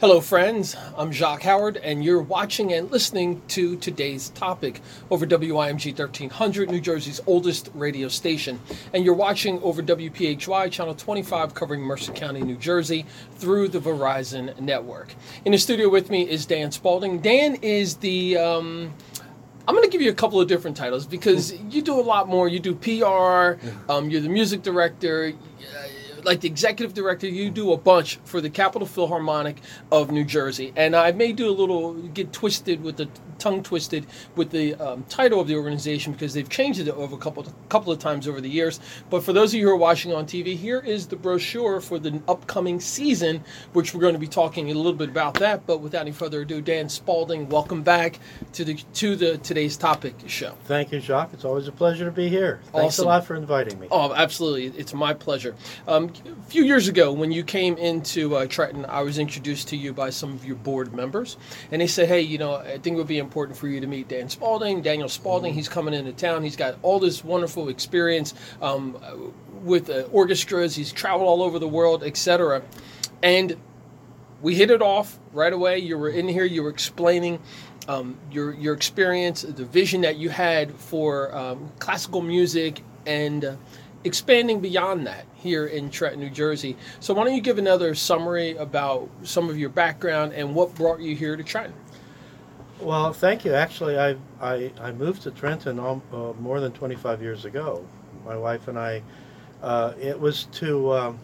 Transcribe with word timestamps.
Hello, 0.00 0.18
friends. 0.22 0.76
I'm 0.96 1.12
Jacques 1.12 1.42
Howard, 1.42 1.76
and 1.76 2.02
you're 2.02 2.22
watching 2.22 2.72
and 2.72 2.90
listening 2.90 3.42
to 3.48 3.76
today's 3.76 4.30
topic 4.30 4.80
over 5.10 5.26
WIMG 5.26 5.88
1300, 5.88 6.70
New 6.70 6.80
Jersey's 6.80 7.20
oldest 7.26 7.68
radio 7.74 8.08
station. 8.08 8.58
And 8.94 9.04
you're 9.04 9.12
watching 9.12 9.60
over 9.62 9.82
WPHY, 9.82 10.70
Channel 10.70 10.94
25, 10.94 11.52
covering 11.52 11.82
Mercer 11.82 12.12
County, 12.12 12.40
New 12.40 12.56
Jersey, 12.56 13.04
through 13.34 13.68
the 13.68 13.78
Verizon 13.78 14.58
network. 14.58 15.14
In 15.44 15.52
the 15.52 15.58
studio 15.58 15.90
with 15.90 16.08
me 16.08 16.26
is 16.26 16.46
Dan 16.46 16.72
Spalding. 16.72 17.20
Dan 17.20 17.56
is 17.56 17.96
the. 17.96 18.38
Um, 18.38 18.94
I'm 19.68 19.74
going 19.74 19.84
to 19.84 19.92
give 19.92 20.00
you 20.00 20.10
a 20.10 20.14
couple 20.14 20.40
of 20.40 20.48
different 20.48 20.78
titles 20.78 21.06
because 21.06 21.52
you 21.64 21.82
do 21.82 22.00
a 22.00 22.00
lot 22.00 22.26
more. 22.26 22.48
You 22.48 22.58
do 22.58 22.74
PR, 22.74 23.60
um, 23.92 24.08
you're 24.08 24.22
the 24.22 24.30
music 24.30 24.62
director. 24.62 25.34
Like 26.24 26.40
the 26.40 26.48
executive 26.48 26.94
director, 26.94 27.26
you 27.26 27.50
do 27.50 27.72
a 27.72 27.76
bunch 27.76 28.18
for 28.24 28.40
the 28.40 28.50
Capital 28.50 28.86
Philharmonic 28.86 29.60
of 29.90 30.10
New 30.10 30.24
Jersey, 30.24 30.72
and 30.76 30.94
I 30.94 31.12
may 31.12 31.32
do 31.32 31.48
a 31.48 31.52
little 31.52 31.94
get 31.94 32.32
twisted 32.32 32.82
with 32.82 32.96
the 32.96 33.08
tongue 33.38 33.62
twisted 33.62 34.06
with 34.36 34.50
the 34.50 34.74
um, 34.74 35.02
title 35.08 35.40
of 35.40 35.48
the 35.48 35.56
organization 35.56 36.12
because 36.12 36.34
they've 36.34 36.48
changed 36.48 36.78
it 36.78 36.88
over 36.88 37.14
a 37.14 37.18
couple 37.18 37.44
couple 37.68 37.92
of 37.92 37.98
times 37.98 38.28
over 38.28 38.40
the 38.40 38.48
years. 38.48 38.80
But 39.08 39.24
for 39.24 39.32
those 39.32 39.52
of 39.52 39.60
you 39.60 39.66
who 39.66 39.72
are 39.72 39.76
watching 39.76 40.12
on 40.12 40.26
TV, 40.26 40.56
here 40.56 40.80
is 40.80 41.06
the 41.06 41.16
brochure 41.16 41.80
for 41.80 41.98
the 41.98 42.20
upcoming 42.28 42.80
season, 42.80 43.42
which 43.72 43.94
we're 43.94 44.00
going 44.00 44.14
to 44.14 44.20
be 44.20 44.28
talking 44.28 44.70
a 44.70 44.74
little 44.74 44.92
bit 44.92 45.08
about 45.08 45.34
that. 45.34 45.66
But 45.66 45.80
without 45.80 46.02
any 46.02 46.12
further 46.12 46.42
ado, 46.42 46.60
Dan 46.60 46.88
Spalding, 46.88 47.48
welcome 47.48 47.82
back 47.82 48.18
to 48.52 48.64
the 48.64 48.74
to 48.94 49.16
the 49.16 49.38
today's 49.38 49.76
topic 49.76 50.14
show. 50.26 50.56
Thank 50.64 50.92
you, 50.92 51.00
Jacques. 51.00 51.30
It's 51.32 51.44
always 51.44 51.66
a 51.66 51.72
pleasure 51.72 52.04
to 52.04 52.12
be 52.12 52.28
here. 52.28 52.60
Thanks 52.72 52.96
Awesome. 52.96 53.06
a 53.06 53.08
lot 53.08 53.24
for 53.24 53.36
inviting 53.36 53.78
me. 53.80 53.88
Oh, 53.90 54.12
absolutely. 54.12 54.78
It's 54.78 54.92
my 54.92 55.14
pleasure. 55.14 55.54
Um, 55.88 56.09
a 56.18 56.50
few 56.50 56.64
years 56.64 56.88
ago, 56.88 57.12
when 57.12 57.32
you 57.32 57.42
came 57.42 57.76
into 57.76 58.36
uh, 58.36 58.46
Trenton, 58.46 58.84
I 58.86 59.02
was 59.02 59.18
introduced 59.18 59.68
to 59.68 59.76
you 59.76 59.92
by 59.92 60.10
some 60.10 60.32
of 60.32 60.44
your 60.44 60.56
board 60.56 60.94
members. 60.94 61.36
And 61.70 61.80
they 61.80 61.86
said, 61.86 62.08
hey, 62.08 62.20
you 62.20 62.38
know, 62.38 62.56
I 62.56 62.78
think 62.78 62.94
it 62.94 62.96
would 62.96 63.06
be 63.06 63.18
important 63.18 63.56
for 63.56 63.68
you 63.68 63.80
to 63.80 63.86
meet 63.86 64.08
Dan 64.08 64.28
Spalding, 64.28 64.82
Daniel 64.82 65.08
Spalding. 65.08 65.54
He's 65.54 65.68
coming 65.68 65.94
into 65.94 66.12
town. 66.12 66.42
He's 66.42 66.56
got 66.56 66.76
all 66.82 66.98
this 66.98 67.24
wonderful 67.24 67.68
experience 67.68 68.34
um, 68.60 68.96
with 69.62 69.90
uh, 69.90 70.02
orchestras. 70.12 70.74
He's 70.74 70.92
traveled 70.92 71.28
all 71.28 71.42
over 71.42 71.58
the 71.58 71.68
world, 71.68 72.02
etc. 72.02 72.62
And 73.22 73.56
we 74.42 74.54
hit 74.54 74.70
it 74.70 74.82
off 74.82 75.18
right 75.32 75.52
away. 75.52 75.78
You 75.78 75.98
were 75.98 76.10
in 76.10 76.28
here. 76.28 76.44
You 76.44 76.62
were 76.62 76.70
explaining 76.70 77.40
um, 77.88 78.18
your 78.30 78.54
your 78.54 78.74
experience, 78.74 79.42
the 79.42 79.64
vision 79.64 80.02
that 80.02 80.16
you 80.16 80.28
had 80.28 80.72
for 80.72 81.34
um, 81.34 81.72
classical 81.78 82.22
music, 82.22 82.82
and 83.06 83.44
uh, 83.44 83.56
expanding 84.04 84.60
beyond 84.60 85.06
that 85.06 85.26
here 85.34 85.66
in 85.66 85.90
Trenton, 85.90 86.20
New 86.20 86.30
Jersey. 86.30 86.76
So 87.00 87.14
why 87.14 87.24
don't 87.24 87.34
you 87.34 87.40
give 87.40 87.58
another 87.58 87.94
summary 87.94 88.56
about 88.56 89.08
some 89.22 89.50
of 89.50 89.58
your 89.58 89.70
background 89.70 90.32
and 90.32 90.54
what 90.54 90.74
brought 90.74 91.00
you 91.00 91.14
here 91.14 91.36
to 91.36 91.42
Trenton? 91.42 91.74
Well, 92.80 93.12
thank 93.12 93.44
you. 93.44 93.52
Actually, 93.54 93.98
I 93.98 94.16
I, 94.40 94.72
I 94.80 94.92
moved 94.92 95.22
to 95.22 95.30
Trenton 95.30 95.78
um, 95.78 96.02
uh, 96.12 96.32
more 96.40 96.60
than 96.60 96.72
25 96.72 97.20
years 97.20 97.44
ago. 97.44 97.86
My 98.24 98.36
wife 98.36 98.68
and 98.68 98.78
I. 98.78 99.02
Uh, 99.62 99.92
it 100.00 100.18
was 100.18 100.44
to 100.52 100.92
um, 100.92 101.18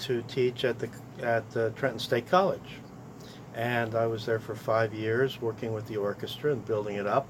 to 0.00 0.22
teach 0.22 0.64
at 0.64 0.78
the 0.78 0.90
at 1.22 1.50
Trenton 1.74 1.98
State 1.98 2.28
College, 2.28 2.80
and 3.54 3.94
I 3.94 4.06
was 4.06 4.26
there 4.26 4.38
for 4.38 4.54
five 4.54 4.92
years, 4.92 5.40
working 5.40 5.72
with 5.72 5.86
the 5.86 5.96
orchestra 5.96 6.52
and 6.52 6.62
building 6.66 6.96
it 6.96 7.06
up. 7.06 7.26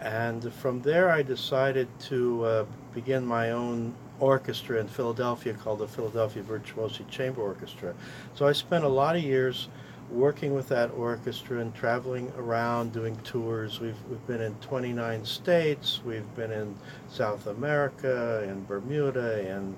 And 0.00 0.52
from 0.54 0.80
there, 0.80 1.10
I 1.10 1.22
decided 1.22 1.86
to 2.00 2.44
uh, 2.44 2.64
begin 2.94 3.24
my 3.24 3.50
own 3.50 3.94
orchestra 4.18 4.80
in 4.80 4.88
Philadelphia 4.88 5.54
called 5.54 5.80
the 5.80 5.88
Philadelphia 5.88 6.42
Virtuosi 6.42 7.08
Chamber 7.08 7.42
Orchestra. 7.42 7.94
So 8.34 8.46
I 8.46 8.52
spent 8.52 8.84
a 8.84 8.88
lot 8.88 9.16
of 9.16 9.22
years 9.22 9.68
working 10.10 10.54
with 10.54 10.68
that 10.68 10.90
orchestra 10.92 11.60
and 11.60 11.74
traveling 11.74 12.32
around 12.36 12.92
doing 12.92 13.16
tours. 13.18 13.78
We've, 13.80 13.96
we've 14.08 14.26
been 14.26 14.40
in 14.40 14.54
29 14.56 15.24
states, 15.24 16.00
we've 16.04 16.34
been 16.34 16.50
in 16.50 16.74
South 17.10 17.46
America, 17.46 18.44
in 18.48 18.64
Bermuda, 18.64 19.48
in 19.48 19.76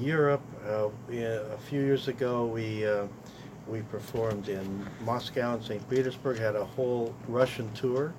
Europe. 0.00 0.42
Uh, 0.66 0.88
a 1.10 1.58
few 1.68 1.80
years 1.80 2.08
ago, 2.08 2.46
we 2.46 2.86
uh, 2.86 3.06
we 3.66 3.82
performed 3.82 4.48
in 4.48 4.86
Moscow 5.04 5.54
and 5.54 5.64
St. 5.64 5.90
Petersburg, 5.90 6.38
had 6.38 6.54
a 6.54 6.64
whole 6.64 7.12
Russian 7.26 7.72
tour, 7.72 8.14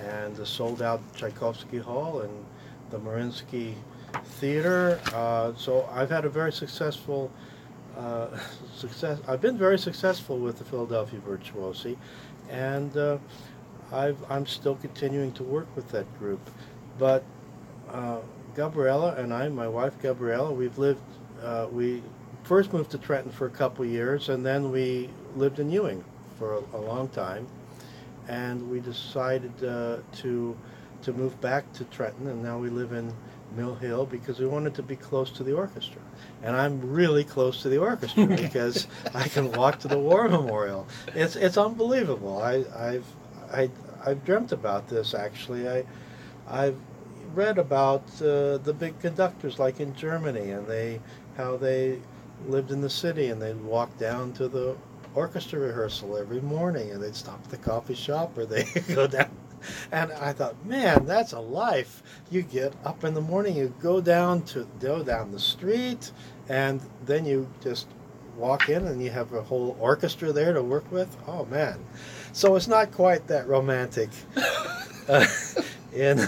and 0.00 0.34
the 0.36 0.46
sold 0.46 0.82
out 0.82 1.00
Tchaikovsky 1.14 1.78
Hall 1.78 2.20
and 2.20 2.44
the 2.90 2.98
Mariinsky 2.98 3.74
Theater. 4.24 5.00
Uh, 5.12 5.52
so 5.56 5.88
I've 5.92 6.10
had 6.10 6.24
a 6.24 6.28
very 6.28 6.52
successful 6.52 7.30
uh, 7.96 8.28
success. 8.74 9.18
I've 9.26 9.40
been 9.40 9.58
very 9.58 9.78
successful 9.78 10.38
with 10.38 10.58
the 10.58 10.64
Philadelphia 10.64 11.20
Virtuosi, 11.20 11.96
and 12.50 12.96
uh, 12.96 13.18
I've, 13.92 14.18
I'm 14.30 14.46
still 14.46 14.76
continuing 14.76 15.32
to 15.32 15.42
work 15.42 15.66
with 15.74 15.88
that 15.90 16.06
group. 16.18 16.40
But 16.98 17.24
uh, 17.90 18.18
Gabriella 18.54 19.14
and 19.16 19.32
I, 19.32 19.48
my 19.48 19.68
wife 19.68 20.00
Gabriella, 20.00 20.52
we've 20.52 20.78
lived. 20.78 21.02
Uh, 21.42 21.68
we 21.70 22.02
first 22.42 22.72
moved 22.72 22.90
to 22.90 22.98
Trenton 22.98 23.30
for 23.30 23.46
a 23.46 23.50
couple 23.50 23.84
years, 23.84 24.28
and 24.28 24.44
then 24.44 24.70
we 24.70 25.10
lived 25.36 25.58
in 25.58 25.70
Ewing 25.70 26.04
for 26.38 26.54
a, 26.54 26.76
a 26.76 26.80
long 26.80 27.08
time, 27.08 27.46
and 28.28 28.70
we 28.70 28.80
decided 28.80 29.52
uh, 29.64 29.98
to 30.16 30.56
to 31.02 31.12
move 31.12 31.40
back 31.40 31.72
to 31.74 31.84
Trenton, 31.84 32.26
and 32.26 32.42
now 32.42 32.58
we 32.58 32.70
live 32.70 32.92
in 32.92 33.12
Mill 33.56 33.74
Hill 33.76 34.04
because 34.04 34.38
we 34.38 34.46
wanted 34.46 34.74
to 34.74 34.82
be 34.82 34.96
close 34.96 35.30
to 35.32 35.44
the 35.44 35.54
orchestra. 35.54 36.00
And 36.42 36.56
I'm 36.56 36.80
really 36.80 37.24
close 37.24 37.62
to 37.62 37.68
the 37.68 37.78
orchestra 37.78 38.26
because 38.44 38.86
I 39.14 39.28
can 39.28 39.52
walk 39.52 39.78
to 39.80 39.88
the 39.88 39.98
War 39.98 40.28
Memorial. 40.28 40.86
It's 41.14 41.36
it's 41.36 41.56
unbelievable. 41.56 42.42
I, 42.42 42.64
I've 42.76 43.06
I, 43.52 43.70
I've 44.04 44.24
dreamt 44.24 44.52
about 44.52 44.88
this 44.88 45.14
actually. 45.14 45.68
I 45.68 45.84
I've 46.46 46.76
read 47.34 47.58
about 47.58 48.02
uh, 48.20 48.58
the 48.58 48.74
big 48.76 48.98
conductors 49.00 49.58
like 49.58 49.80
in 49.80 49.94
Germany 49.94 50.50
and 50.50 50.66
they 50.66 51.00
how 51.36 51.56
they 51.56 52.00
lived 52.46 52.70
in 52.70 52.80
the 52.80 52.90
city 52.90 53.28
and 53.28 53.40
they'd 53.40 53.60
walk 53.60 53.96
down 53.98 54.32
to 54.32 54.48
the 54.48 54.76
orchestra 55.14 55.58
rehearsal 55.58 56.16
every 56.16 56.40
morning 56.40 56.90
and 56.90 57.02
they'd 57.02 57.14
stop 57.14 57.40
at 57.44 57.50
the 57.50 57.56
coffee 57.56 57.94
shop 57.94 58.36
or 58.36 58.46
they 58.46 58.64
go 58.94 59.06
down 59.06 59.30
and 59.90 60.12
I 60.12 60.32
thought, 60.32 60.64
man, 60.64 61.06
that's 61.06 61.32
a 61.32 61.40
life. 61.40 62.02
You 62.30 62.42
get 62.42 62.72
up 62.84 63.04
in 63.04 63.14
the 63.14 63.20
morning, 63.20 63.56
you 63.56 63.74
go 63.80 64.00
down 64.00 64.42
to 64.42 64.68
go 64.80 65.02
down 65.02 65.32
the 65.32 65.40
street, 65.40 66.12
and 66.48 66.80
then 67.04 67.24
you 67.24 67.48
just 67.60 67.86
walk 68.36 68.68
in 68.68 68.86
and 68.86 69.02
you 69.02 69.10
have 69.10 69.32
a 69.32 69.42
whole 69.42 69.76
orchestra 69.80 70.32
there 70.32 70.52
to 70.52 70.62
work 70.62 70.90
with. 70.92 71.16
Oh 71.26 71.44
man, 71.46 71.84
so 72.32 72.56
it's 72.56 72.68
not 72.68 72.92
quite 72.92 73.26
that 73.26 73.48
romantic 73.48 74.10
uh, 75.08 75.26
in 75.92 76.20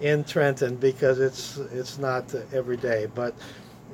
in 0.00 0.24
Trenton 0.24 0.76
because 0.76 1.18
it's 1.18 1.58
it's 1.72 1.98
not 1.98 2.32
every 2.52 2.76
day, 2.76 3.06
but 3.14 3.34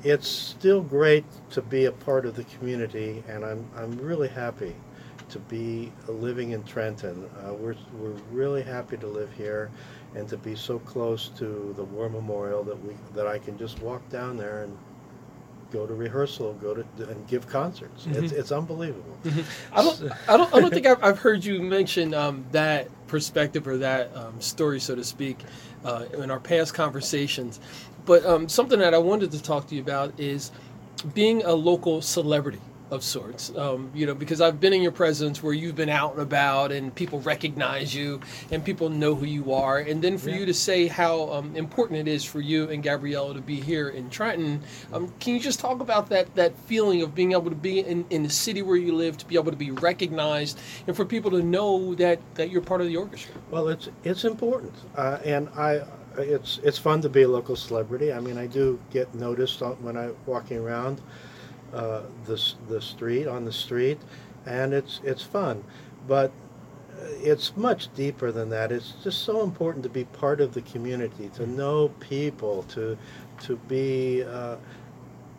it's 0.04 0.28
still 0.28 0.82
great 0.82 1.24
to 1.50 1.62
be 1.62 1.86
a 1.86 1.92
part 1.92 2.26
of 2.26 2.36
the 2.36 2.44
community, 2.44 3.22
and 3.28 3.44
I'm 3.44 3.68
I'm 3.76 3.98
really 3.98 4.28
happy 4.28 4.74
to 5.28 5.38
be 5.40 5.92
living 6.06 6.52
in 6.52 6.64
Trenton. 6.64 7.28
Uh, 7.44 7.52
we're, 7.52 7.76
we're 7.98 8.16
really 8.32 8.62
happy 8.62 8.96
to 8.96 9.06
live 9.06 9.30
here 9.32 9.70
and 10.14 10.26
to 10.28 10.38
be 10.38 10.56
so 10.56 10.78
close 10.78 11.28
to 11.36 11.74
the 11.76 11.84
War 11.84 12.08
Memorial 12.08 12.64
that 12.64 12.82
we 12.82 12.94
that 13.14 13.26
I 13.26 13.38
can 13.38 13.58
just 13.58 13.80
walk 13.82 14.08
down 14.08 14.36
there 14.36 14.62
and 14.62 14.76
go 15.70 15.86
to 15.86 15.94
rehearsal, 15.94 16.54
go 16.54 16.74
to 16.74 16.84
and 17.10 17.26
give 17.28 17.46
concerts. 17.46 18.06
It's, 18.10 18.32
it's 18.32 18.52
unbelievable. 18.52 19.18
I 19.72 19.82
don't, 19.82 20.02
I 20.26 20.36
don't, 20.38 20.54
I 20.54 20.60
don't 20.60 20.72
think 20.72 20.86
I've, 20.86 21.04
I've 21.04 21.18
heard 21.18 21.44
you 21.44 21.60
mention 21.60 22.14
um, 22.14 22.46
that 22.52 22.88
perspective 23.06 23.68
or 23.68 23.76
that 23.76 24.16
um, 24.16 24.40
story, 24.40 24.80
so 24.80 24.94
to 24.94 25.04
speak, 25.04 25.38
uh, 25.84 26.06
in 26.14 26.30
our 26.30 26.40
past 26.40 26.72
conversations. 26.72 27.60
But 28.08 28.24
um, 28.24 28.48
something 28.48 28.78
that 28.78 28.94
I 28.94 28.98
wanted 28.98 29.32
to 29.32 29.42
talk 29.42 29.66
to 29.66 29.74
you 29.74 29.82
about 29.82 30.18
is 30.18 30.50
being 31.14 31.42
a 31.44 31.52
local 31.52 32.00
celebrity 32.00 32.58
of 32.90 33.04
sorts. 33.04 33.54
Um, 33.54 33.90
you 33.94 34.06
know, 34.06 34.14
because 34.14 34.40
I've 34.40 34.58
been 34.60 34.72
in 34.72 34.80
your 34.80 34.92
presence 34.92 35.42
where 35.42 35.52
you've 35.52 35.76
been 35.76 35.90
out 35.90 36.12
and 36.12 36.22
about, 36.22 36.72
and 36.72 36.94
people 36.94 37.20
recognize 37.20 37.94
you, 37.94 38.18
and 38.50 38.64
people 38.64 38.88
know 38.88 39.14
who 39.14 39.26
you 39.26 39.52
are. 39.52 39.80
And 39.80 40.00
then 40.00 40.16
for 40.16 40.30
Yeah. 40.30 40.38
you 40.38 40.46
to 40.46 40.54
say 40.54 40.86
how 40.86 41.30
um, 41.30 41.54
important 41.54 41.98
it 41.98 42.08
is 42.08 42.24
for 42.24 42.40
you 42.40 42.70
and 42.70 42.82
Gabriella 42.82 43.34
to 43.34 43.42
be 43.42 43.60
here 43.60 43.90
in 43.90 44.08
Trenton, 44.08 44.62
um, 44.94 45.12
can 45.20 45.34
you 45.34 45.40
just 45.40 45.60
talk 45.60 45.82
about 45.82 46.08
that 46.08 46.34
that 46.34 46.56
feeling 46.60 47.02
of 47.02 47.14
being 47.14 47.32
able 47.32 47.50
to 47.50 47.56
be 47.56 47.80
in, 47.80 48.06
in 48.08 48.22
the 48.22 48.30
city 48.30 48.62
where 48.62 48.78
you 48.78 48.94
live, 48.94 49.18
to 49.18 49.26
be 49.26 49.34
able 49.34 49.50
to 49.50 49.58
be 49.58 49.70
recognized, 49.70 50.58
and 50.86 50.96
for 50.96 51.04
people 51.04 51.30
to 51.32 51.42
know 51.42 51.94
that 51.96 52.20
that 52.36 52.48
you're 52.48 52.62
part 52.62 52.80
of 52.80 52.86
the 52.86 52.96
orchestra? 52.96 53.34
Well, 53.50 53.68
it's 53.68 53.90
it's 54.02 54.24
important, 54.24 54.72
uh, 54.96 55.18
and 55.26 55.50
I 55.50 55.82
it's 56.18 56.60
it's 56.64 56.78
fun 56.78 57.02
to 57.02 57.08
be 57.10 57.22
a 57.22 57.28
local 57.28 57.56
celebrity. 57.56 58.12
I 58.12 58.20
mean, 58.20 58.38
I 58.38 58.46
do 58.46 58.80
get 58.90 59.14
noticed 59.14 59.62
on, 59.62 59.74
when 59.82 59.96
I'm 59.96 60.16
walking 60.26 60.58
around 60.58 61.00
uh, 61.74 62.02
the 62.26 62.42
the 62.68 62.80
street 62.82 63.28
on 63.28 63.44
the 63.44 63.52
street, 63.52 64.00
and 64.46 64.74
it's 64.74 65.00
it's 65.04 65.22
fun, 65.22 65.64
but 66.08 66.32
uh, 66.92 67.06
it's 67.22 67.56
much 67.56 67.94
deeper 67.94 68.32
than 68.32 68.50
that. 68.50 68.72
It's 68.72 68.92
just 69.04 69.22
so 69.24 69.42
important 69.44 69.82
to 69.84 69.90
be 69.90 70.04
part 70.04 70.40
of 70.40 70.54
the 70.54 70.62
community, 70.62 71.30
to 71.34 71.46
know 71.46 71.90
people, 72.00 72.64
to 72.64 72.98
to 73.42 73.56
be 73.68 74.24
uh, 74.24 74.56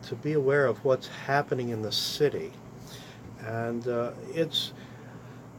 to 0.03 0.15
be 0.15 0.33
aware 0.33 0.65
of 0.67 0.83
what's 0.85 1.07
happening 1.07 1.69
in 1.69 1.81
the 1.83 1.91
city. 1.91 2.53
and 3.45 3.87
uh, 3.87 4.11
it's 4.33 4.73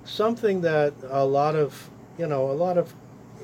something 0.04 0.60
that 0.62 0.94
a 1.10 1.24
lot 1.24 1.56
of 1.56 1.90
you 2.18 2.26
know 2.26 2.50
a 2.50 2.52
lot 2.52 2.78
of 2.78 2.94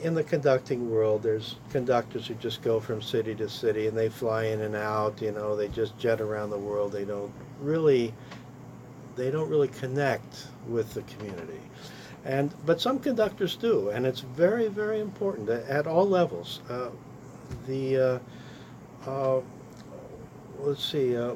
in 0.02 0.14
the 0.14 0.22
conducting 0.22 0.90
world 0.90 1.22
there's 1.22 1.56
conductors 1.70 2.26
who 2.26 2.34
just 2.34 2.62
go 2.62 2.78
from 2.80 3.00
city 3.00 3.34
to 3.34 3.48
city 3.48 3.86
and 3.86 3.96
they 3.96 4.08
fly 4.08 4.44
in 4.44 4.60
and 4.62 4.74
out 4.76 5.20
you 5.22 5.32
know 5.32 5.56
they 5.56 5.68
just 5.68 5.98
jet 5.98 6.20
around 6.20 6.50
the 6.50 6.58
world. 6.58 6.92
They 6.92 7.04
don't 7.04 7.32
really 7.60 8.12
they 9.16 9.30
don't 9.30 9.48
really 9.48 9.68
connect 9.68 10.48
with 10.68 10.92
the 10.92 11.02
community. 11.02 11.60
And 12.24 12.52
but 12.66 12.80
some 12.80 12.98
conductors 12.98 13.56
do 13.56 13.90
and 13.90 14.06
it's 14.06 14.20
very 14.20 14.68
very 14.68 15.00
important 15.00 15.48
at, 15.48 15.86
all 15.86 16.06
levels. 16.06 16.60
Uh, 16.68 16.90
the 17.66 17.96
uh, 19.06 19.08
uh, 19.08 19.40
let's 20.58 20.84
see 20.84 21.16
uh, 21.16 21.34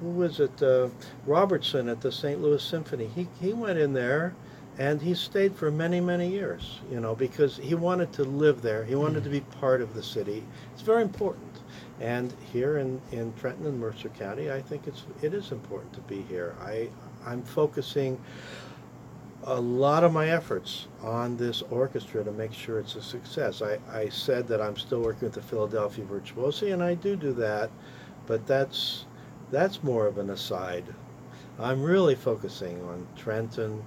who 0.00 0.10
was 0.10 0.40
it? 0.40 0.62
Uh, 0.62 0.88
robertson 1.26 1.88
at 1.88 2.00
the 2.00 2.12
st 2.12 2.40
louis 2.40 2.62
symphony. 2.62 3.10
He, 3.14 3.28
he 3.40 3.52
went 3.52 3.78
in 3.78 3.92
there 3.92 4.34
and 4.78 5.02
he 5.02 5.14
stayed 5.14 5.54
for 5.54 5.70
many 5.70 6.00
many 6.00 6.28
years 6.28 6.80
you 6.90 7.00
know 7.00 7.14
because 7.14 7.56
he 7.56 7.74
wanted 7.74 8.12
to 8.12 8.24
live 8.24 8.62
there. 8.62 8.84
He 8.84 8.94
wanted 8.94 9.24
to 9.24 9.30
be 9.30 9.40
mm. 9.40 9.50
part 9.60 9.80
of 9.80 9.94
the 9.94 10.02
city. 10.02 10.44
It's 10.72 10.82
very 10.82 11.02
important. 11.02 11.60
And 12.00 12.32
here 12.52 12.78
in, 12.78 13.00
in 13.10 13.32
trenton 13.34 13.66
and 13.66 13.80
mercer 13.80 14.08
county 14.10 14.50
i 14.52 14.60
think 14.62 14.86
it's 14.86 15.04
it 15.22 15.34
is 15.34 15.52
important 15.52 15.92
to 15.94 16.00
be 16.02 16.22
here. 16.22 16.54
I 16.60 16.88
i'm 17.26 17.42
focusing 17.42 18.18
a 19.44 19.60
lot 19.60 20.04
of 20.04 20.12
my 20.12 20.28
efforts 20.30 20.86
on 21.02 21.36
this 21.36 21.62
orchestra 21.70 22.22
to 22.24 22.32
make 22.32 22.52
sure 22.52 22.80
it's 22.80 22.96
a 22.96 23.02
success. 23.02 23.62
I, 23.62 23.78
I 23.90 24.08
said 24.08 24.48
that 24.48 24.60
I'm 24.60 24.76
still 24.76 25.00
working 25.00 25.26
with 25.26 25.34
the 25.34 25.42
Philadelphia 25.42 26.04
Virtuosi, 26.04 26.72
and 26.72 26.82
I 26.82 26.94
do 26.94 27.16
do 27.16 27.32
that, 27.34 27.70
but 28.26 28.46
that's 28.46 29.06
that's 29.50 29.82
more 29.82 30.06
of 30.06 30.18
an 30.18 30.30
aside. 30.30 30.84
I'm 31.58 31.82
really 31.82 32.14
focusing 32.14 32.82
on 32.82 33.06
Trenton 33.16 33.82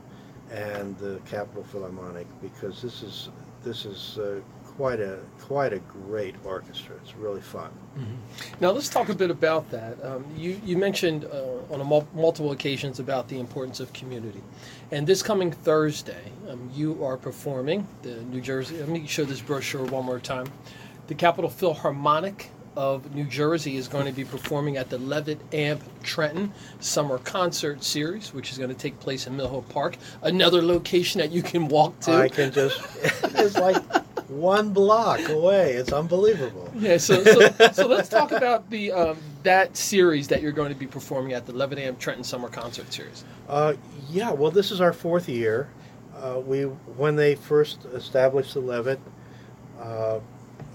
and 0.51 0.97
the 0.97 1.19
Capital 1.25 1.63
Philharmonic 1.63 2.27
because 2.41 2.81
this 2.81 3.03
is 3.03 3.29
this 3.63 3.85
is 3.85 4.17
uh, 4.17 4.41
quite 4.77 4.99
a 4.99 5.19
quite 5.39 5.73
a 5.73 5.79
great 5.79 6.35
orchestra. 6.43 6.95
It's 7.03 7.15
really 7.15 7.41
fun. 7.41 7.71
Mm-hmm. 7.97 8.15
Now 8.59 8.71
let's 8.71 8.89
talk 8.89 9.09
a 9.09 9.15
bit 9.15 9.29
about 9.29 9.69
that. 9.71 10.03
Um, 10.03 10.25
you 10.35 10.59
you 10.65 10.77
mentioned 10.77 11.25
uh, 11.25 11.73
on 11.73 11.85
mul- 11.87 12.07
multiple 12.13 12.51
occasions 12.51 12.99
about 12.99 13.27
the 13.27 13.39
importance 13.39 13.79
of 13.79 13.91
community, 13.93 14.41
and 14.91 15.05
this 15.05 15.21
coming 15.23 15.51
Thursday, 15.51 16.31
um, 16.49 16.69
you 16.73 17.03
are 17.03 17.17
performing 17.17 17.87
the 18.01 18.21
New 18.23 18.41
Jersey. 18.41 18.77
Let 18.77 18.89
me 18.89 19.07
show 19.07 19.25
this 19.25 19.41
brochure 19.41 19.85
one 19.85 20.05
more 20.05 20.19
time. 20.19 20.47
The 21.07 21.15
Capital 21.15 21.49
Philharmonic 21.49 22.49
of 22.75 23.13
New 23.13 23.25
Jersey 23.25 23.75
is 23.75 23.87
going 23.87 24.05
to 24.05 24.11
be 24.11 24.23
performing 24.23 24.77
at 24.77 24.89
the 24.89 24.97
Levitt 24.97 25.39
Amp 25.53 25.83
Trenton 26.03 26.53
Summer 26.79 27.17
Concert 27.19 27.83
Series, 27.83 28.33
which 28.33 28.51
is 28.51 28.57
going 28.57 28.69
to 28.69 28.75
take 28.75 28.99
place 28.99 29.27
in 29.27 29.35
Mill 29.35 29.49
Hill 29.49 29.65
Park, 29.69 29.97
another 30.21 30.61
location 30.61 31.19
that 31.19 31.31
you 31.31 31.43
can 31.43 31.67
walk 31.67 31.99
to. 32.01 32.13
I 32.13 32.29
can 32.29 32.51
just 32.51 32.81
it's 33.23 33.57
like 33.57 33.83
one 34.29 34.71
block 34.71 35.27
away. 35.29 35.73
It's 35.73 35.91
unbelievable. 35.91 36.71
Yeah, 36.75 36.97
so 36.97 37.23
so, 37.23 37.49
so 37.73 37.87
let's 37.87 38.09
talk 38.09 38.31
about 38.31 38.69
the 38.69 38.91
um, 38.91 39.17
that 39.43 39.75
series 39.75 40.27
that 40.29 40.41
you're 40.41 40.51
going 40.51 40.71
to 40.71 40.79
be 40.79 40.87
performing 40.87 41.33
at 41.33 41.45
the 41.45 41.53
Levitt 41.53 41.79
Amp 41.79 41.99
Trenton 41.99 42.23
Summer 42.23 42.47
Concert 42.47 42.91
Series. 42.93 43.25
Uh, 43.49 43.73
yeah, 44.09 44.31
well, 44.31 44.51
this 44.51 44.71
is 44.71 44.79
our 44.79 44.93
fourth 44.93 45.27
year. 45.27 45.69
Uh, 46.15 46.39
we 46.39 46.63
when 46.63 47.15
they 47.15 47.35
first 47.35 47.85
established 47.93 48.53
the 48.53 48.61
Levitt 48.61 48.99
uh, 49.79 50.19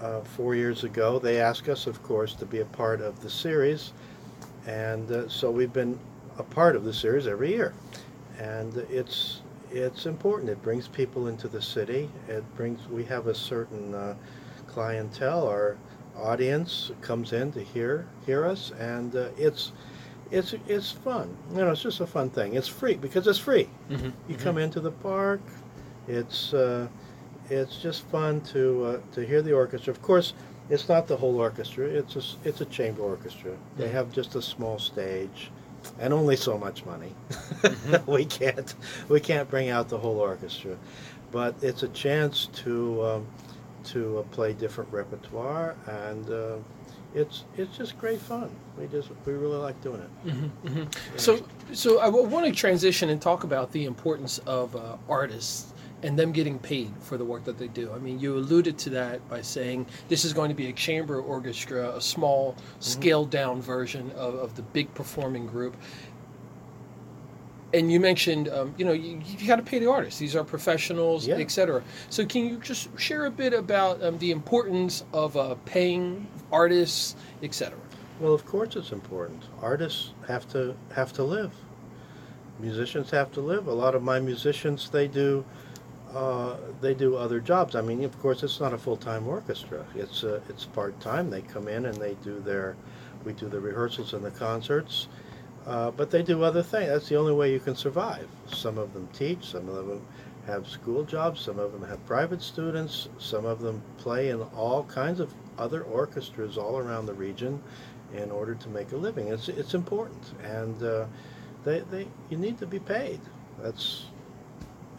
uh, 0.01 0.21
four 0.21 0.55
years 0.55 0.83
ago, 0.83 1.19
they 1.19 1.39
asked 1.41 1.69
us, 1.69 1.87
of 1.87 2.01
course, 2.03 2.33
to 2.35 2.45
be 2.45 2.59
a 2.59 2.65
part 2.65 3.01
of 3.01 3.21
the 3.21 3.29
series, 3.29 3.93
and 4.65 5.11
uh, 5.11 5.27
so 5.29 5.49
we've 5.49 5.73
been 5.73 5.99
a 6.37 6.43
part 6.43 6.75
of 6.75 6.83
the 6.83 6.93
series 6.93 7.27
every 7.27 7.49
year, 7.49 7.73
and 8.39 8.75
it's 8.89 9.41
it's 9.71 10.05
important. 10.05 10.49
It 10.49 10.61
brings 10.61 10.87
people 10.87 11.27
into 11.27 11.47
the 11.47 11.61
city. 11.61 12.09
It 12.27 12.43
brings 12.55 12.87
we 12.87 13.03
have 13.05 13.27
a 13.27 13.35
certain 13.35 13.93
uh, 13.93 14.15
clientele. 14.67 15.47
Our 15.47 15.77
audience 16.15 16.91
comes 17.01 17.33
in 17.33 17.51
to 17.53 17.63
hear 17.63 18.07
hear 18.25 18.45
us, 18.45 18.71
and 18.79 19.15
uh, 19.15 19.29
it's 19.37 19.71
it's 20.31 20.53
it's 20.67 20.91
fun. 20.91 21.35
You 21.51 21.59
know, 21.59 21.71
it's 21.71 21.81
just 21.81 21.99
a 22.01 22.07
fun 22.07 22.29
thing. 22.29 22.55
It's 22.55 22.67
free 22.67 22.95
because 22.95 23.27
it's 23.27 23.39
free. 23.39 23.69
Mm-hmm. 23.89 24.09
You 24.27 24.37
come 24.37 24.57
into 24.57 24.79
the 24.79 24.91
park. 24.91 25.41
It's 26.07 26.53
uh, 26.53 26.87
it's 27.49 27.77
just 27.77 28.03
fun 28.07 28.41
to 28.53 28.83
uh, 28.85 28.99
to 29.13 29.25
hear 29.25 29.41
the 29.41 29.53
orchestra. 29.53 29.91
Of 29.91 30.01
course, 30.01 30.33
it's 30.69 30.89
not 30.89 31.07
the 31.07 31.15
whole 31.17 31.37
orchestra. 31.39 31.85
It's 31.85 32.15
a 32.15 32.21
it's 32.47 32.61
a 32.61 32.65
chamber 32.65 33.01
orchestra. 33.01 33.51
They 33.77 33.87
Mhm. 33.87 33.91
have 33.91 34.11
just 34.11 34.35
a 34.35 34.41
small 34.41 34.79
stage, 34.79 35.51
and 35.99 36.13
only 36.13 36.35
so 36.35 36.57
much 36.57 36.85
money. 36.85 37.13
Mhm. 37.61 38.07
we 38.17 38.25
can't 38.25 38.73
we 39.09 39.19
can't 39.19 39.49
bring 39.49 39.69
out 39.69 39.89
the 39.89 39.97
whole 39.97 40.19
orchestra, 40.19 40.75
but 41.31 41.55
it's 41.61 41.83
a 41.83 41.89
chance 41.89 42.47
to 42.63 43.03
um, 43.05 43.27
to 43.85 44.19
uh, 44.19 44.23
play 44.23 44.53
different 44.53 44.91
repertoire, 44.91 45.75
and 45.87 46.29
uh, 46.29 46.55
it's 47.15 47.45
it's 47.57 47.77
just 47.77 47.97
great 47.97 48.19
fun. 48.19 48.49
We 48.77 48.87
just 48.87 49.09
we 49.25 49.33
really 49.33 49.57
like 49.57 49.79
doing 49.81 50.01
it. 50.01 50.27
Mm-hmm, 50.27 50.67
mm-hmm. 50.67 50.83
So, 51.17 51.39
so 51.73 51.99
I 51.99 52.09
want 52.09 52.45
to 52.45 52.51
transition 52.51 53.09
and 53.09 53.21
talk 53.21 53.43
about 53.45 53.71
the 53.71 53.85
importance 53.85 54.39
of 54.45 54.75
uh, 54.75 54.97
artists 55.09 55.73
and 56.03 56.17
them 56.17 56.31
getting 56.31 56.59
paid 56.59 56.91
for 56.99 57.17
the 57.17 57.25
work 57.25 57.43
that 57.45 57.57
they 57.57 57.67
do. 57.67 57.91
I 57.91 57.97
mean, 57.97 58.19
you 58.19 58.35
alluded 58.37 58.77
to 58.79 58.89
that 58.91 59.27
by 59.29 59.41
saying 59.41 59.87
this 60.09 60.25
is 60.25 60.33
going 60.33 60.49
to 60.49 60.55
be 60.55 60.67
a 60.67 60.73
chamber 60.73 61.19
orchestra, 61.19 61.95
a 61.95 62.01
small, 62.01 62.55
scaled 62.79 63.31
down 63.31 63.61
version 63.61 64.11
of, 64.11 64.35
of 64.35 64.55
the 64.55 64.61
big 64.61 64.93
performing 64.93 65.47
group. 65.47 65.75
And 67.73 67.91
you 67.91 67.99
mentioned, 67.99 68.47
um, 68.47 68.73
you 68.77 68.85
know, 68.85 68.93
you, 68.93 69.21
you 69.25 69.47
got 69.47 69.57
to 69.57 69.63
pay 69.63 69.79
the 69.79 69.89
artists. 69.89 70.19
These 70.19 70.35
are 70.35 70.43
professionals, 70.43 71.27
Yeah. 71.27 71.35
etc. 71.35 71.83
So, 72.09 72.25
can 72.25 72.45
you 72.45 72.57
just 72.59 72.87
share 72.97 73.25
a 73.25 73.31
bit 73.31 73.53
about 73.53 74.01
um, 74.01 74.17
the 74.19 74.31
importance 74.31 75.03
of 75.11 75.35
uh, 75.35 75.55
paying 75.65 76.27
artists, 76.51 77.15
etc.? 77.43 77.77
Well, 78.21 78.33
of 78.33 78.45
course 78.45 78.75
it's 78.77 78.91
important. 78.91 79.43
Artists 79.61 80.13
have 80.27 80.47
to 80.53 80.75
have 80.93 81.11
to 81.13 81.23
live. 81.23 81.51
Musicians 82.59 83.11
have 83.11 83.31
to 83.33 83.41
live. 83.41 83.67
A 83.67 83.73
lot 83.73 83.93
of 83.95 84.01
my 84.01 84.19
musicians 84.19 84.89
they 84.89 85.07
do 85.07 85.43
uh, 86.13 86.55
they 86.81 86.93
do 86.93 87.15
other 87.15 87.39
jobs. 87.39 87.75
I 87.75 87.81
mean, 87.81 88.03
of 88.03 88.19
course, 88.19 88.43
it's 88.43 88.59
not 88.59 88.73
a 88.73 88.77
full 88.77 88.97
time 88.97 89.27
orchestra. 89.27 89.85
It's 89.95 90.23
uh, 90.23 90.39
it's 90.49 90.65
part 90.65 90.99
time. 90.99 91.29
They 91.29 91.41
come 91.41 91.67
in 91.67 91.85
and 91.85 91.95
they 91.95 92.15
do 92.23 92.39
their 92.39 92.75
we 93.25 93.33
do 93.33 93.49
the 93.49 93.59
rehearsals 93.59 94.13
and 94.13 94.23
the 94.23 94.31
concerts. 94.31 95.07
Uh, 95.65 95.91
but 95.91 96.09
they 96.09 96.23
do 96.23 96.43
other 96.43 96.63
things. 96.63 96.87
That's 96.87 97.09
the 97.09 97.17
only 97.17 97.33
way 97.33 97.51
you 97.51 97.59
can 97.59 97.75
survive. 97.75 98.27
Some 98.47 98.77
of 98.77 98.93
them 98.93 99.09
teach. 99.11 99.43
Some 99.45 99.67
of 99.67 99.85
them 99.87 100.05
have 100.45 100.65
school 100.65 101.03
jobs. 101.03 101.41
Some 101.41 101.59
of 101.59 101.73
them 101.73 101.83
have 101.89 102.03
private 102.05 102.41
students. 102.41 103.09
Some 103.19 103.45
of 103.45 103.59
them 103.59 103.81
play 103.97 104.29
in 104.29 104.41
all 104.41 104.85
kinds 104.85 105.19
of 105.19 105.33
other 105.57 105.83
orchestras 105.83 106.57
all 106.57 106.77
around 106.77 107.05
the 107.05 107.13
region 107.13 107.61
in 108.13 108.31
order 108.31 108.55
to 108.55 108.69
make 108.69 108.93
a 108.93 108.95
living. 108.95 109.27
It's 109.27 109.49
it's 109.49 109.73
important, 109.73 110.23
and 110.41 110.81
uh, 110.81 111.05
they 111.65 111.81
they 111.91 112.07
you 112.29 112.37
need 112.37 112.57
to 112.59 112.65
be 112.65 112.79
paid. 112.79 113.19
That's 113.61 114.05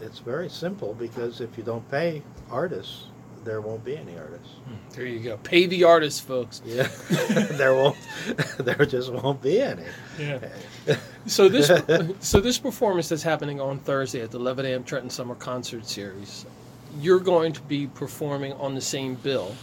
it's 0.00 0.18
very 0.18 0.48
simple 0.48 0.94
because 0.94 1.40
if 1.40 1.56
you 1.58 1.64
don't 1.64 1.88
pay 1.90 2.22
artists, 2.50 3.06
there 3.44 3.60
won't 3.60 3.84
be 3.84 3.96
any 3.96 4.16
artists. 4.18 4.54
There 4.90 5.06
you 5.06 5.20
go. 5.20 5.36
Pay 5.38 5.66
the 5.66 5.84
artists, 5.84 6.20
folks. 6.20 6.60
Yeah, 6.66 6.88
there 7.52 7.74
won't 7.74 7.96
there 8.58 8.84
just 8.84 9.12
won't 9.12 9.40
be 9.40 9.60
any. 9.60 9.84
Yeah. 10.18 10.38
So 11.26 11.48
this 11.48 11.70
so 12.20 12.40
this 12.40 12.58
performance 12.58 13.08
that's 13.08 13.22
happening 13.22 13.60
on 13.60 13.78
Thursday 13.78 14.20
at 14.20 14.30
the 14.30 14.38
Levitt 14.38 14.66
Amp 14.66 14.86
Trenton 14.86 15.10
Summer 15.10 15.34
Concert 15.34 15.86
Series, 15.86 16.46
you're 17.00 17.20
going 17.20 17.52
to 17.52 17.62
be 17.62 17.86
performing 17.86 18.52
on 18.54 18.74
the 18.74 18.80
same 18.80 19.14
bill 19.14 19.54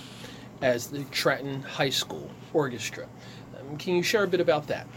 as 0.61 0.87
the 0.87 1.03
Trenton 1.05 1.61
High 1.61 1.89
School 1.89 2.29
Orchestra. 2.53 3.05
Um, 3.59 3.77
can 3.77 3.95
you 3.95 4.03
share 4.03 4.23
a 4.23 4.27
bit 4.27 4.39
about 4.39 4.67
that? 4.67 4.87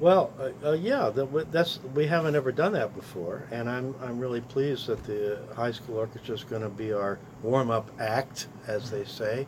Well, 0.00 0.32
uh, 0.38 0.68
uh, 0.68 0.72
yeah, 0.74 1.10
that, 1.10 1.50
that's 1.50 1.80
we 1.92 2.06
haven't 2.06 2.36
ever 2.36 2.52
done 2.52 2.72
that 2.74 2.94
before, 2.94 3.48
and 3.50 3.68
I'm 3.68 3.96
I'm 4.00 4.20
really 4.20 4.40
pleased 4.40 4.86
that 4.86 5.02
the 5.04 5.40
high 5.56 5.72
school 5.72 5.96
orchestra 5.96 6.36
is 6.36 6.44
going 6.44 6.62
to 6.62 6.68
be 6.68 6.92
our 6.92 7.18
warm 7.42 7.72
up 7.72 7.90
act, 7.98 8.46
as 8.68 8.92
they 8.92 9.04
say. 9.04 9.46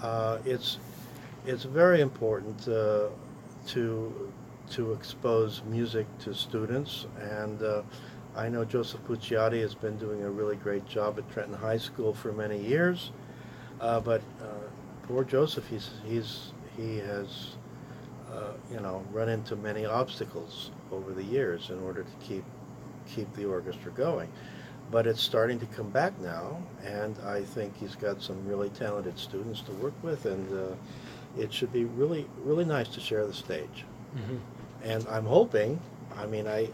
Uh, 0.00 0.38
it's 0.46 0.78
it's 1.44 1.64
very 1.64 2.00
important 2.00 2.68
uh, 2.68 3.08
to 3.66 4.32
to 4.70 4.92
expose 4.94 5.62
music 5.66 6.06
to 6.20 6.32
students, 6.32 7.06
and 7.20 7.62
uh, 7.62 7.82
I 8.34 8.48
know 8.48 8.64
Joseph 8.64 9.04
Pucciati 9.06 9.60
has 9.60 9.74
been 9.74 9.98
doing 9.98 10.22
a 10.22 10.30
really 10.30 10.56
great 10.56 10.86
job 10.86 11.18
at 11.18 11.30
Trenton 11.30 11.54
High 11.54 11.78
School 11.78 12.14
for 12.14 12.32
many 12.32 12.58
years, 12.58 13.10
uh, 13.78 14.00
but 14.00 14.22
poor 15.02 15.22
Joseph, 15.22 15.68
he's 15.68 15.90
he's 16.06 16.52
he 16.78 16.96
has 16.96 17.56
uh, 18.32 18.52
you 18.72 18.80
know, 18.80 19.04
run 19.12 19.28
into 19.28 19.56
many 19.56 19.84
obstacles 19.84 20.70
over 20.92 21.12
the 21.12 21.24
years 21.24 21.70
in 21.70 21.80
order 21.82 22.02
to 22.02 22.26
keep 22.26 22.44
keep 23.14 23.32
the 23.34 23.44
orchestra 23.44 23.90
going. 23.92 24.28
But 24.90 25.06
it's 25.06 25.22
starting 25.22 25.58
to 25.60 25.66
come 25.66 25.88
back 25.90 26.18
now, 26.20 26.60
and 26.84 27.16
I 27.24 27.42
think 27.42 27.76
he's 27.76 27.94
got 27.94 28.22
some 28.22 28.46
really 28.46 28.70
talented 28.70 29.18
students 29.18 29.60
to 29.62 29.72
work 29.72 29.94
with, 30.02 30.26
and 30.26 30.52
uh, 30.52 30.74
it 31.38 31.52
should 31.52 31.72
be 31.72 31.84
really 31.84 32.26
really 32.42 32.64
nice 32.64 32.88
to 32.88 33.00
share 33.00 33.26
the 33.26 33.34
stage. 33.34 33.84
Mm-hmm. 34.16 34.36
And 34.82 35.06
I'm 35.08 35.26
hoping, 35.26 35.80
I 36.16 36.26
mean, 36.26 36.46
I 36.48 36.68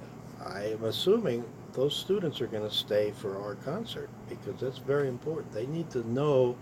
I 0.44 0.72
am 0.72 0.84
assuming 0.84 1.44
those 1.72 1.94
students 1.94 2.40
are 2.40 2.46
going 2.46 2.66
to 2.68 2.74
stay 2.74 3.12
for 3.12 3.40
our 3.40 3.54
concert 3.56 4.08
because 4.28 4.58
that's 4.60 4.78
very 4.78 5.08
important. 5.08 5.52
They 5.52 5.66
need 5.66 5.90
to 5.90 6.08
know 6.10 6.56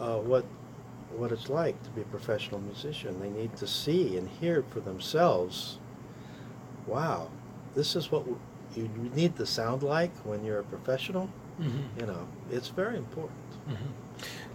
uh, 0.00 0.16
what 0.18 0.44
what 1.16 1.32
it's 1.32 1.48
like 1.48 1.82
to 1.84 1.90
be 1.90 2.02
a 2.02 2.04
professional 2.04 2.60
musician. 2.60 3.20
They 3.20 3.30
need 3.30 3.56
to 3.56 3.66
see 3.66 4.16
and 4.16 4.28
hear 4.28 4.64
for 4.70 4.80
themselves. 4.80 5.78
Wow, 6.86 7.30
this 7.74 7.96
is 7.96 8.10
what 8.10 8.26
you 8.74 8.88
need 9.14 9.36
to 9.36 9.46
sound 9.46 9.82
like 9.82 10.14
when 10.24 10.44
you're 10.44 10.60
a 10.60 10.64
professional. 10.64 11.30
Mm-hmm. 11.60 12.00
You 12.00 12.06
know, 12.06 12.28
it's 12.50 12.68
very 12.68 12.96
important. 12.96 13.38
Mm-hmm. 13.68 13.86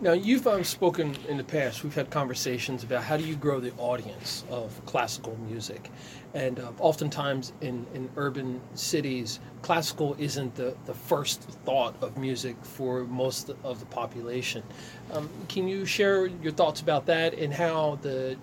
Now, 0.01 0.13
you've 0.13 0.47
um, 0.47 0.63
spoken 0.63 1.15
in 1.27 1.37
the 1.37 1.43
past. 1.43 1.83
We've 1.83 1.93
had 1.95 2.09
conversations 2.09 2.83
about 2.83 3.03
how 3.03 3.17
do 3.17 3.25
you 3.25 3.35
grow 3.35 3.59
the 3.59 3.73
audience 3.77 4.45
of 4.49 4.85
classical 4.85 5.37
music, 5.47 5.91
and 6.33 6.59
uh, 6.59 6.71
oftentimes 6.79 7.51
in, 7.59 7.85
in 7.93 8.09
urban 8.15 8.61
cities, 8.75 9.39
classical 9.61 10.15
isn't 10.17 10.55
the, 10.55 10.75
the 10.85 10.93
first 10.93 11.41
thought 11.65 11.95
of 12.01 12.17
music 12.17 12.55
for 12.63 13.03
most 13.05 13.51
of 13.63 13.79
the 13.79 13.85
population. 13.87 14.63
Um, 15.11 15.29
can 15.49 15.67
you 15.67 15.85
share 15.85 16.27
your 16.27 16.53
thoughts 16.53 16.79
about 16.79 17.05
that 17.07 17.33
and 17.33 17.53
how 17.53 17.99
the 18.01 18.37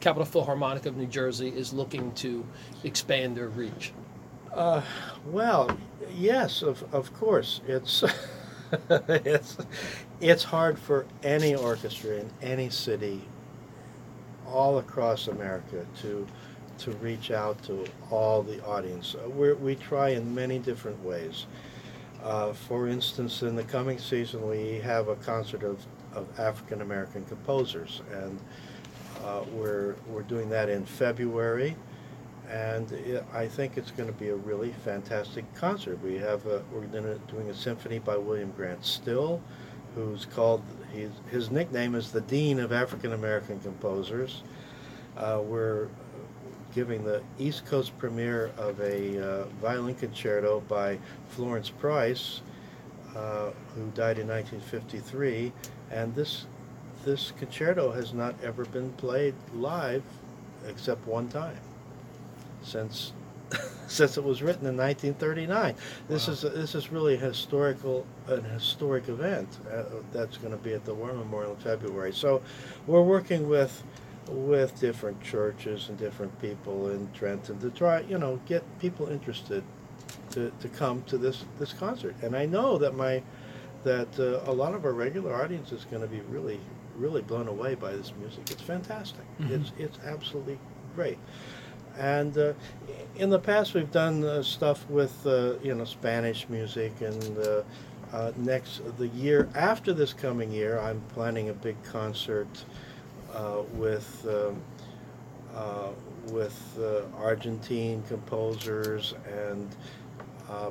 Capital 0.00 0.26
Philharmonic 0.26 0.86
of 0.86 0.96
New 0.96 1.06
Jersey 1.06 1.48
is 1.48 1.72
looking 1.72 2.12
to 2.16 2.44
expand 2.84 3.36
their 3.36 3.48
reach? 3.48 3.92
Uh, 4.52 4.82
well, 5.26 5.76
yes, 6.16 6.62
of, 6.62 6.82
of 6.94 7.12
course. 7.14 7.60
It's. 7.66 8.04
it's 8.90 9.56
it's 10.20 10.44
hard 10.44 10.78
for 10.78 11.06
any 11.24 11.54
orchestra 11.56 12.18
in 12.18 12.30
any 12.42 12.70
city 12.70 13.20
all 14.46 14.78
across 14.78 15.28
America 15.28 15.84
to 16.00 16.26
to 16.78 16.92
reach 16.92 17.30
out 17.30 17.62
to 17.64 17.84
all 18.10 18.42
the 18.42 18.62
audience. 18.64 19.14
Uh, 19.14 19.28
we 19.28 19.52
we 19.54 19.74
try 19.74 20.10
in 20.10 20.34
many 20.34 20.58
different 20.58 21.02
ways. 21.04 21.46
Uh, 22.22 22.52
for 22.52 22.86
instance, 22.88 23.42
in 23.42 23.56
the 23.56 23.64
coming 23.64 23.98
season, 23.98 24.46
we 24.48 24.78
have 24.78 25.08
a 25.08 25.16
concert 25.16 25.62
of, 25.62 25.84
of 26.14 26.26
African 26.38 26.82
American 26.82 27.24
composers, 27.24 28.02
and 28.12 28.38
uh, 29.24 29.42
we're 29.52 29.96
we're 30.08 30.22
doing 30.22 30.48
that 30.50 30.68
in 30.68 30.84
February 30.84 31.76
and 32.50 32.90
it, 32.92 33.24
I 33.32 33.46
think 33.46 33.76
it's 33.76 33.92
going 33.92 34.08
to 34.08 34.18
be 34.18 34.30
a 34.30 34.36
really 34.36 34.72
fantastic 34.84 35.44
concert. 35.54 36.02
We 36.02 36.16
have 36.16 36.44
a, 36.46 36.62
we're 36.72 36.84
doing 36.84 37.48
a 37.48 37.54
symphony 37.54 38.00
by 38.00 38.16
William 38.16 38.50
Grant 38.56 38.84
Still, 38.84 39.40
who's 39.94 40.24
called 40.24 40.62
his 40.92 41.12
his 41.30 41.50
nickname 41.50 41.94
is 41.94 42.10
the 42.10 42.20
Dean 42.22 42.58
of 42.58 42.72
African 42.72 43.12
American 43.12 43.60
Composers. 43.60 44.42
Uh, 45.16 45.40
we're 45.44 45.88
giving 46.74 47.04
the 47.04 47.22
East 47.38 47.66
Coast 47.66 47.96
premiere 47.98 48.52
of 48.56 48.80
a 48.80 49.18
uh, 49.18 49.44
violin 49.60 49.94
concerto 49.94 50.60
by 50.68 50.98
Florence 51.28 51.70
Price, 51.70 52.42
uh, 53.14 53.50
who 53.74 53.86
died 53.94 54.18
in 54.18 54.26
1953, 54.26 55.52
and 55.92 56.14
this 56.16 56.46
this 57.04 57.32
concerto 57.38 57.92
has 57.92 58.12
not 58.12 58.34
ever 58.42 58.64
been 58.64 58.90
played 58.94 59.34
live 59.54 60.02
except 60.66 61.06
one 61.06 61.28
time 61.28 61.56
since 62.62 63.12
since 63.86 64.16
it 64.16 64.24
was 64.24 64.42
written 64.42 64.66
in 64.66 64.76
1939. 64.76 65.74
This 66.08 66.26
wow. 66.26 66.32
is 66.32 66.40
this 66.42 66.74
is 66.74 66.92
really 66.92 67.14
a 67.14 67.18
historical 67.18 68.06
an 68.28 68.44
historic 68.44 69.08
event 69.08 69.58
uh, 69.72 69.84
that's 70.12 70.36
going 70.36 70.52
to 70.52 70.62
be 70.62 70.72
at 70.74 70.84
the 70.84 70.94
War 70.94 71.12
Memorial 71.12 71.52
in 71.52 71.58
February. 71.58 72.12
So 72.12 72.42
we're 72.86 73.02
working 73.02 73.48
with 73.48 73.82
with 74.28 74.78
different 74.78 75.20
churches 75.22 75.88
and 75.88 75.98
different 75.98 76.38
people 76.40 76.90
in 76.90 77.10
Trenton 77.12 77.58
to 77.58 77.70
try 77.70 78.00
you 78.00 78.18
know 78.18 78.40
get 78.46 78.62
people 78.78 79.08
interested 79.08 79.64
to, 80.30 80.52
to 80.60 80.68
come 80.68 81.02
to 81.04 81.18
this 81.18 81.44
this 81.58 81.72
concert. 81.72 82.14
And 82.22 82.36
I 82.36 82.46
know 82.46 82.78
that 82.78 82.94
my 82.94 83.22
that 83.82 84.18
uh, 84.18 84.50
a 84.50 84.52
lot 84.52 84.74
of 84.74 84.84
our 84.84 84.92
regular 84.92 85.34
audience 85.34 85.72
is 85.72 85.84
going 85.84 86.02
to 86.02 86.08
be 86.08 86.20
really 86.28 86.60
really 86.96 87.22
blown 87.22 87.48
away 87.48 87.74
by 87.74 87.92
this 87.92 88.12
music. 88.20 88.50
It's 88.50 88.62
fantastic. 88.62 89.24
Mm-hmm. 89.40 89.54
It's 89.54 89.72
it's 89.78 89.98
absolutely 90.04 90.58
great. 90.94 91.18
And 92.00 92.36
uh, 92.38 92.52
in 93.16 93.28
the 93.28 93.38
past, 93.38 93.74
we've 93.74 93.92
done 93.92 94.24
uh, 94.24 94.42
stuff 94.42 94.88
with 94.88 95.14
uh, 95.26 95.54
you 95.62 95.74
know 95.74 95.84
Spanish 95.84 96.48
music, 96.48 96.92
and 97.02 97.38
uh, 97.38 97.62
uh, 98.12 98.32
next 98.38 98.80
the 98.96 99.08
year 99.08 99.48
after 99.54 99.92
this 99.92 100.14
coming 100.14 100.50
year, 100.50 100.80
I'm 100.80 101.00
planning 101.14 101.50
a 101.50 101.52
big 101.52 101.80
concert 101.84 102.48
with 103.74 104.26
um, 104.26 104.62
with 106.28 106.78
Argentine 107.18 108.02
composers 108.08 109.14
and 109.30 109.76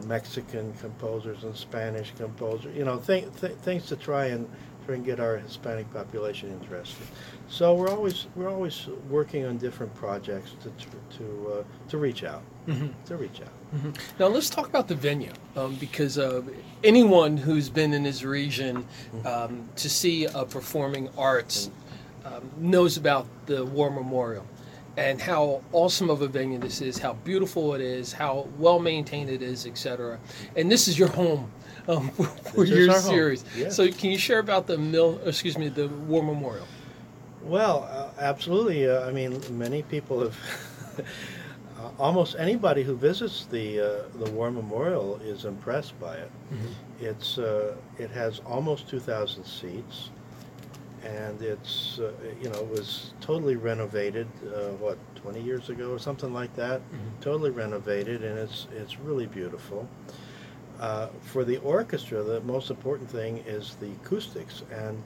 Mexican 0.07 0.73
composers 0.73 1.43
and 1.43 1.55
Spanish 1.55 2.11
composers. 2.17 2.75
You 2.75 2.85
know, 2.85 2.97
th- 2.97 3.27
th- 3.39 3.53
things 3.57 3.85
to 3.87 3.95
try 3.95 4.25
and 4.27 4.49
and 4.93 5.05
get 5.05 5.19
our 5.19 5.37
Hispanic 5.37 5.91
population 5.93 6.49
interested. 6.51 7.05
So 7.47 7.73
we're 7.73 7.89
always 7.89 8.27
we're 8.35 8.49
always 8.49 8.87
working 9.09 9.45
on 9.45 9.57
different 9.57 9.93
projects 9.95 10.55
to 10.63 11.17
to 11.17 11.53
uh, 11.53 11.63
to 11.89 11.97
reach 11.97 12.23
out 12.23 12.43
mm-hmm. 12.69 12.87
to 13.05 13.17
reach 13.17 13.41
out. 13.41 13.75
Mm-hmm. 13.75 13.91
Now 14.19 14.27
let's 14.27 14.49
talk 14.49 14.67
about 14.67 14.87
the 14.87 14.95
venue 14.95 15.33
um, 15.55 15.75
because 15.75 16.17
uh, 16.17 16.41
anyone 16.83 17.37
who's 17.37 17.69
been 17.69 17.93
in 17.93 18.03
this 18.03 18.23
region 18.23 18.85
mm-hmm. 19.13 19.27
um, 19.27 19.69
to 19.77 19.89
see 19.89 20.25
a 20.25 20.45
performing 20.45 21.09
arts 21.17 21.69
um, 22.25 22.49
knows 22.57 22.97
about 22.97 23.27
the 23.45 23.65
War 23.65 23.89
Memorial 23.89 24.45
and 24.97 25.21
how 25.21 25.61
awesome 25.71 26.09
of 26.09 26.21
a 26.21 26.27
venue 26.27 26.59
this 26.59 26.81
is, 26.81 26.97
how 26.97 27.13
beautiful 27.13 27.73
it 27.73 27.81
is, 27.81 28.11
how 28.11 28.47
well 28.57 28.79
maintained 28.79 29.29
it 29.29 29.41
is, 29.41 29.65
etc. 29.65 30.19
And 30.55 30.69
this 30.69 30.87
is 30.87 30.99
your 30.99 31.07
home 31.09 31.49
um, 31.87 32.09
for 32.09 32.65
your 32.65 32.93
series. 32.93 33.43
So, 33.69 33.91
can 33.91 34.11
you 34.11 34.17
share 34.17 34.39
about 34.39 34.67
the 34.67 34.77
mill? 34.77 35.19
Excuse 35.25 35.57
me, 35.57 35.69
the 35.69 35.87
War 35.87 36.23
Memorial. 36.23 36.67
Well, 37.43 37.87
uh, 37.91 38.21
absolutely. 38.21 38.87
Uh, 38.87 39.07
I 39.07 39.11
mean, 39.11 39.41
many 39.57 39.83
people 39.83 40.21
have. 40.21 40.37
uh, 40.99 41.03
almost 41.99 42.35
anybody 42.37 42.83
who 42.83 42.95
visits 42.95 43.45
the 43.45 43.79
uh, 43.79 44.23
the 44.23 44.29
War 44.31 44.51
Memorial 44.51 45.17
is 45.23 45.45
impressed 45.45 45.99
by 45.99 46.15
it. 46.15 46.31
Mm-hmm. 46.53 47.05
It's 47.05 47.37
uh, 47.37 47.75
it 47.97 48.11
has 48.11 48.39
almost 48.45 48.89
two 48.89 48.99
thousand 48.99 49.45
seats, 49.45 50.09
and 51.03 51.41
it's 51.41 51.99
uh, 51.99 52.11
you 52.41 52.49
know 52.49 52.59
it 52.59 52.69
was 52.69 53.13
totally 53.21 53.55
renovated. 53.55 54.27
what 54.79 54.97
twenty 55.15 55.41
years 55.41 55.69
ago 55.69 55.91
or 55.91 55.99
something 55.99 56.33
like 56.33 56.53
that? 56.55 56.81
Mm-hmm. 56.81 57.21
Totally 57.21 57.51
renovated, 57.51 58.23
and 58.23 58.37
it's 58.37 58.67
it's 58.75 58.99
really 58.99 59.27
beautiful. 59.27 59.87
Uh, 60.79 61.07
for 61.21 61.43
the 61.43 61.57
orchestra, 61.57 62.23
the 62.23 62.39
most 62.41 62.69
important 62.69 63.09
thing 63.09 63.43
is 63.45 63.75
the 63.81 63.91
acoustics, 64.03 64.63
and 64.71 65.01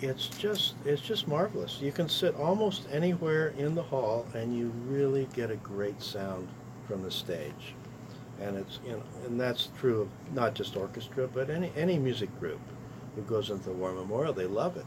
it's 0.00 0.28
just 0.28 0.74
it's 0.84 1.02
just 1.02 1.28
marvelous. 1.28 1.80
You 1.82 1.92
can 1.92 2.08
sit 2.08 2.34
almost 2.36 2.86
anywhere 2.90 3.48
in 3.58 3.74
the 3.74 3.82
hall, 3.82 4.26
and 4.34 4.56
you 4.56 4.72
really 4.86 5.28
get 5.34 5.50
a 5.50 5.56
great 5.56 6.00
sound 6.00 6.48
from 6.86 7.02
the 7.02 7.10
stage, 7.10 7.74
and 8.40 8.56
it's 8.56 8.80
you 8.86 8.92
know, 8.92 9.02
and 9.26 9.38
that's 9.38 9.68
true 9.78 10.02
of 10.02 10.08
not 10.34 10.54
just 10.54 10.76
orchestra, 10.76 11.28
but 11.28 11.50
any 11.50 11.70
any 11.76 11.98
music 11.98 12.30
group 12.40 12.60
who 13.16 13.22
goes 13.22 13.50
into 13.50 13.64
the 13.64 13.72
War 13.72 13.92
Memorial, 13.92 14.32
they 14.32 14.46
love 14.46 14.76
it. 14.76 14.86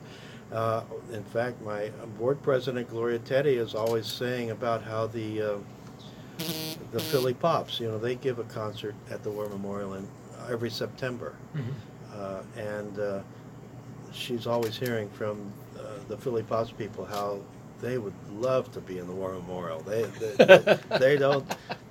Uh, 0.51 0.83
in 1.13 1.23
fact, 1.23 1.61
my 1.61 1.89
board 2.17 2.41
president 2.41 2.89
Gloria 2.89 3.19
Teddy 3.19 3.55
is 3.55 3.75
always 3.75 4.07
saying 4.07 4.51
about 4.51 4.81
how 4.81 5.07
the 5.07 5.41
uh, 5.41 5.57
the 6.91 6.99
Philly 6.99 7.33
Pops. 7.33 7.79
You 7.79 7.87
know, 7.87 7.97
they 7.97 8.15
give 8.15 8.39
a 8.39 8.43
concert 8.43 8.95
at 9.09 9.23
the 9.23 9.29
War 9.29 9.47
Memorial 9.49 9.95
in 9.95 10.07
uh, 10.37 10.51
every 10.51 10.69
September, 10.69 11.35
mm-hmm. 11.55 11.71
uh, 12.15 12.41
and 12.61 12.99
uh, 12.99 13.21
she's 14.11 14.47
always 14.47 14.77
hearing 14.77 15.09
from 15.09 15.51
uh, 15.77 15.83
the 16.07 16.17
Philly 16.17 16.43
Pops 16.43 16.71
people 16.71 17.05
how 17.05 17.39
they 17.81 17.97
would 17.97 18.13
love 18.31 18.71
to 18.73 18.79
be 18.79 18.99
in 18.99 19.07
the 19.07 19.13
War 19.13 19.33
Memorial. 19.33 19.79
They 19.81 20.03
they, 20.03 20.35
they, 20.35 20.79
they 20.99 21.17
don't 21.17 21.45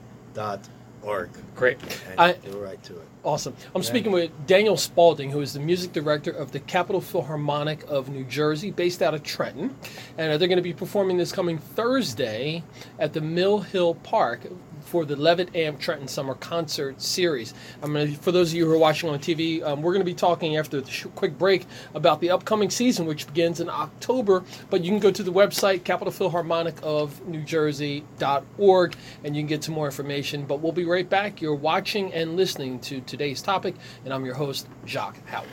org. 1.03 1.29
Great. 1.55 1.77
I, 2.17 2.33
go 2.33 2.59
right 2.59 2.81
to 2.83 2.93
it. 2.93 3.07
Awesome. 3.23 3.55
I'm 3.75 3.81
Yeah. 3.81 3.87
speaking 3.87 4.11
with 4.11 4.31
Daniel 4.47 4.75
Spalding, 4.77 5.29
who 5.31 5.41
is 5.41 5.53
the 5.53 5.59
music 5.59 5.93
director 5.93 6.31
of 6.31 6.51
the 6.51 6.59
Capital 6.59 6.99
Philharmonic 7.01 7.83
of 7.89 8.09
New 8.09 8.23
Jersey, 8.25 8.71
based 8.71 9.01
out 9.01 9.13
of 9.13 9.23
Trenton. 9.23 9.75
And 10.17 10.31
uh, 10.33 10.37
they're 10.37 10.47
going 10.47 10.57
to 10.57 10.61
be 10.63 10.73
performing 10.73 11.17
this 11.17 11.31
coming 11.31 11.57
Thursday 11.57 12.63
at 12.99 13.13
the 13.13 13.21
Mill 13.21 13.59
Hill 13.59 13.95
Park 13.95 14.41
for 14.85 15.05
the 15.05 15.15
Levitt 15.15 15.55
Amp 15.55 15.79
Trenton 15.79 16.07
Summer 16.07 16.35
Concert 16.35 17.01
Series. 17.01 17.53
I'm 17.81 17.93
to, 17.93 18.07
for 18.15 18.31
those 18.31 18.51
of 18.51 18.57
you 18.57 18.65
who 18.65 18.71
are 18.73 18.77
watching 18.77 19.09
on 19.09 19.19
TV, 19.19 19.63
um, 19.63 19.81
we're 19.81 19.93
going 19.93 20.05
to 20.05 20.09
be 20.09 20.13
talking 20.13 20.57
after 20.57 20.81
the 20.81 20.91
sh- 20.91 21.07
quick 21.15 21.37
break 21.37 21.65
about 21.93 22.21
the 22.21 22.29
upcoming 22.29 22.69
season, 22.69 23.05
which 23.05 23.27
begins 23.27 23.59
in 23.59 23.69
October. 23.69 24.43
But 24.69 24.83
you 24.83 24.91
can 24.91 24.99
go 24.99 25.11
to 25.11 25.23
the 25.23 25.31
website, 25.31 25.83
Capital 25.83 26.11
Philharmonic 26.11 26.75
of 26.83 27.25
New 27.27 27.41
Jersey.org, 27.41 28.95
and 29.23 29.35
you 29.35 29.41
can 29.41 29.47
get 29.47 29.63
some 29.63 29.75
more 29.75 29.85
information. 29.85 30.45
But 30.45 30.61
we'll 30.61 30.71
be 30.71 30.85
right 30.85 31.09
back. 31.09 31.41
You're 31.41 31.55
watching 31.55 32.13
and 32.13 32.35
listening 32.35 32.79
to 32.81 33.01
today's 33.01 33.41
topic, 33.41 33.75
and 34.05 34.13
I'm 34.13 34.25
your 34.25 34.35
host, 34.35 34.67
Jacques 34.85 35.25
Howard. 35.27 35.49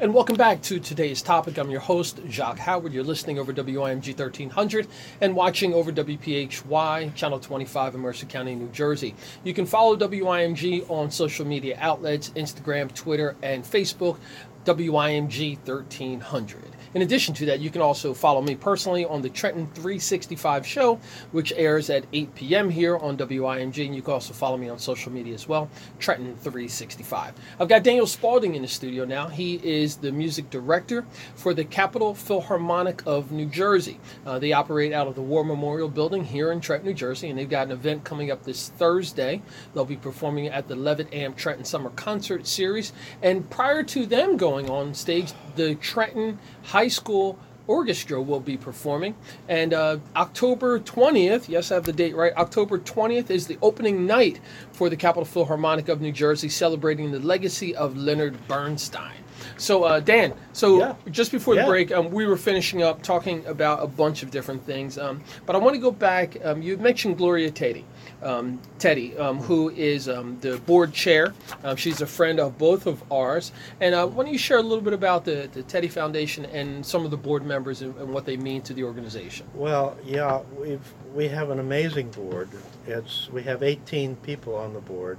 And 0.00 0.12
welcome 0.12 0.34
back 0.34 0.60
to 0.62 0.80
today's 0.80 1.22
topic. 1.22 1.56
I'm 1.56 1.70
your 1.70 1.78
host, 1.78 2.18
Jacques 2.28 2.58
Howard. 2.58 2.92
You're 2.92 3.04
listening 3.04 3.38
over 3.38 3.52
WIMG 3.52 4.08
1300 4.08 4.88
and 5.20 5.36
watching 5.36 5.72
over 5.72 5.92
WPHY, 5.92 7.14
Channel 7.14 7.38
25 7.38 7.94
in 7.94 8.00
Mercer 8.00 8.26
County, 8.26 8.56
New 8.56 8.68
Jersey. 8.70 9.14
You 9.44 9.54
can 9.54 9.66
follow 9.66 9.96
WIMG 9.96 10.90
on 10.90 11.12
social 11.12 11.46
media 11.46 11.78
outlets 11.80 12.30
Instagram, 12.30 12.92
Twitter, 12.92 13.36
and 13.40 13.62
Facebook, 13.62 14.18
WIMG 14.64 15.58
1300. 15.64 16.76
In 16.94 17.02
addition 17.02 17.34
to 17.34 17.46
that, 17.46 17.58
you 17.58 17.70
can 17.70 17.82
also 17.82 18.14
follow 18.14 18.40
me 18.40 18.54
personally 18.54 19.04
on 19.04 19.20
the 19.20 19.28
Trenton 19.28 19.66
365 19.74 20.64
show, 20.64 21.00
which 21.32 21.52
airs 21.56 21.90
at 21.90 22.04
8 22.12 22.32
p.m. 22.36 22.70
here 22.70 22.96
on 22.96 23.16
WIMG, 23.16 23.86
and 23.86 23.96
you 23.96 24.00
can 24.00 24.14
also 24.14 24.32
follow 24.32 24.56
me 24.56 24.68
on 24.68 24.78
social 24.78 25.10
media 25.10 25.34
as 25.34 25.48
well, 25.48 25.68
Trenton 25.98 26.36
365. 26.36 27.34
I've 27.58 27.66
got 27.66 27.82
Daniel 27.82 28.06
Spalding 28.06 28.54
in 28.54 28.62
the 28.62 28.68
studio 28.68 29.04
now. 29.04 29.26
He 29.26 29.56
is 29.64 29.96
the 29.96 30.12
music 30.12 30.50
director 30.50 31.04
for 31.34 31.52
the 31.52 31.64
Capital 31.64 32.14
Philharmonic 32.14 33.02
of 33.06 33.32
New 33.32 33.46
Jersey. 33.46 33.98
Uh, 34.24 34.38
they 34.38 34.52
operate 34.52 34.92
out 34.92 35.08
of 35.08 35.16
the 35.16 35.22
War 35.22 35.44
Memorial 35.44 35.88
Building 35.88 36.22
here 36.22 36.52
in 36.52 36.60
Trenton, 36.60 36.86
New 36.86 36.94
Jersey, 36.94 37.28
and 37.28 37.36
they've 37.36 37.50
got 37.50 37.66
an 37.66 37.72
event 37.72 38.04
coming 38.04 38.30
up 38.30 38.44
this 38.44 38.68
Thursday. 38.68 39.42
They'll 39.74 39.84
be 39.84 39.96
performing 39.96 40.46
at 40.46 40.68
the 40.68 40.76
Levitt 40.76 41.12
Amp 41.12 41.36
Trenton 41.36 41.64
Summer 41.64 41.90
Concert 41.90 42.46
Series, 42.46 42.92
and 43.20 43.50
prior 43.50 43.82
to 43.82 44.06
them 44.06 44.36
going 44.36 44.70
on 44.70 44.94
stage, 44.94 45.32
the 45.56 45.74
Trenton 45.76 46.38
High 46.62 46.83
School 46.88 47.38
Orchestra 47.66 48.20
will 48.20 48.40
be 48.40 48.56
performing. 48.56 49.14
And 49.48 49.72
uh, 49.72 49.98
October 50.16 50.78
20th, 50.78 51.48
yes, 51.48 51.70
I 51.70 51.74
have 51.74 51.84
the 51.84 51.92
date 51.92 52.14
right, 52.14 52.34
October 52.36 52.78
20th 52.78 53.30
is 53.30 53.46
the 53.46 53.58
opening 53.62 54.06
night 54.06 54.40
for 54.72 54.88
the 54.88 54.96
Capital 54.96 55.24
Philharmonic 55.24 55.88
of 55.88 56.00
New 56.00 56.12
Jersey, 56.12 56.48
celebrating 56.48 57.10
the 57.10 57.20
legacy 57.20 57.74
of 57.74 57.96
Leonard 57.96 58.36
Bernstein. 58.48 59.23
So, 59.56 59.84
uh, 59.84 60.00
Dan, 60.00 60.32
so 60.52 60.78
Yeah. 60.78 60.94
just 61.10 61.32
before 61.32 61.54
the 61.54 61.60
Yeah. 61.62 61.66
break, 61.68 61.92
um, 61.92 62.10
we 62.10 62.26
were 62.26 62.36
finishing 62.36 62.82
up 62.82 63.02
talking 63.02 63.44
about 63.46 63.82
a 63.82 63.86
bunch 63.86 64.22
of 64.22 64.30
different 64.30 64.64
things. 64.66 64.98
Um, 64.98 65.22
but 65.46 65.54
I 65.56 65.58
want 65.58 65.74
to 65.74 65.80
go 65.80 65.90
back. 65.90 66.36
Um, 66.44 66.62
you 66.62 66.76
mentioned 66.76 67.18
Gloria 67.18 67.50
Teddy, 67.50 67.84
um, 68.22 68.60
Teddy, 68.78 69.16
um, 69.18 69.38
who 69.40 69.70
is 69.70 70.08
um, 70.08 70.38
the 70.40 70.58
board 70.58 70.92
chair. 70.92 71.34
Um, 71.62 71.76
she's 71.76 72.00
a 72.00 72.06
friend 72.06 72.40
of 72.40 72.58
both 72.58 72.86
of 72.86 73.02
ours. 73.12 73.52
And 73.80 73.94
uh, 73.94 74.06
why 74.06 74.24
don't 74.24 74.32
you 74.32 74.38
share 74.38 74.58
a 74.58 74.62
little 74.62 74.84
bit 74.84 74.92
about 74.92 75.24
the, 75.24 75.48
the 75.52 75.62
Teddy 75.62 75.88
Foundation 75.88 76.44
and 76.46 76.84
some 76.84 77.04
of 77.04 77.10
the 77.10 77.16
board 77.16 77.44
members 77.44 77.82
and, 77.82 77.96
and 77.98 78.12
what 78.12 78.24
they 78.24 78.36
mean 78.36 78.62
to 78.62 78.74
the 78.74 78.84
organization? 78.84 79.46
Well, 79.54 79.96
yeah, 80.04 80.40
we've 80.58 80.80
we 81.14 81.28
have 81.28 81.50
an 81.50 81.60
amazing 81.60 82.10
board. 82.10 82.48
It's 82.86 83.28
we 83.30 83.42
have 83.44 83.62
18 83.62 84.16
people 84.16 84.54
on 84.56 84.74
the 84.74 84.80
board. 84.80 85.18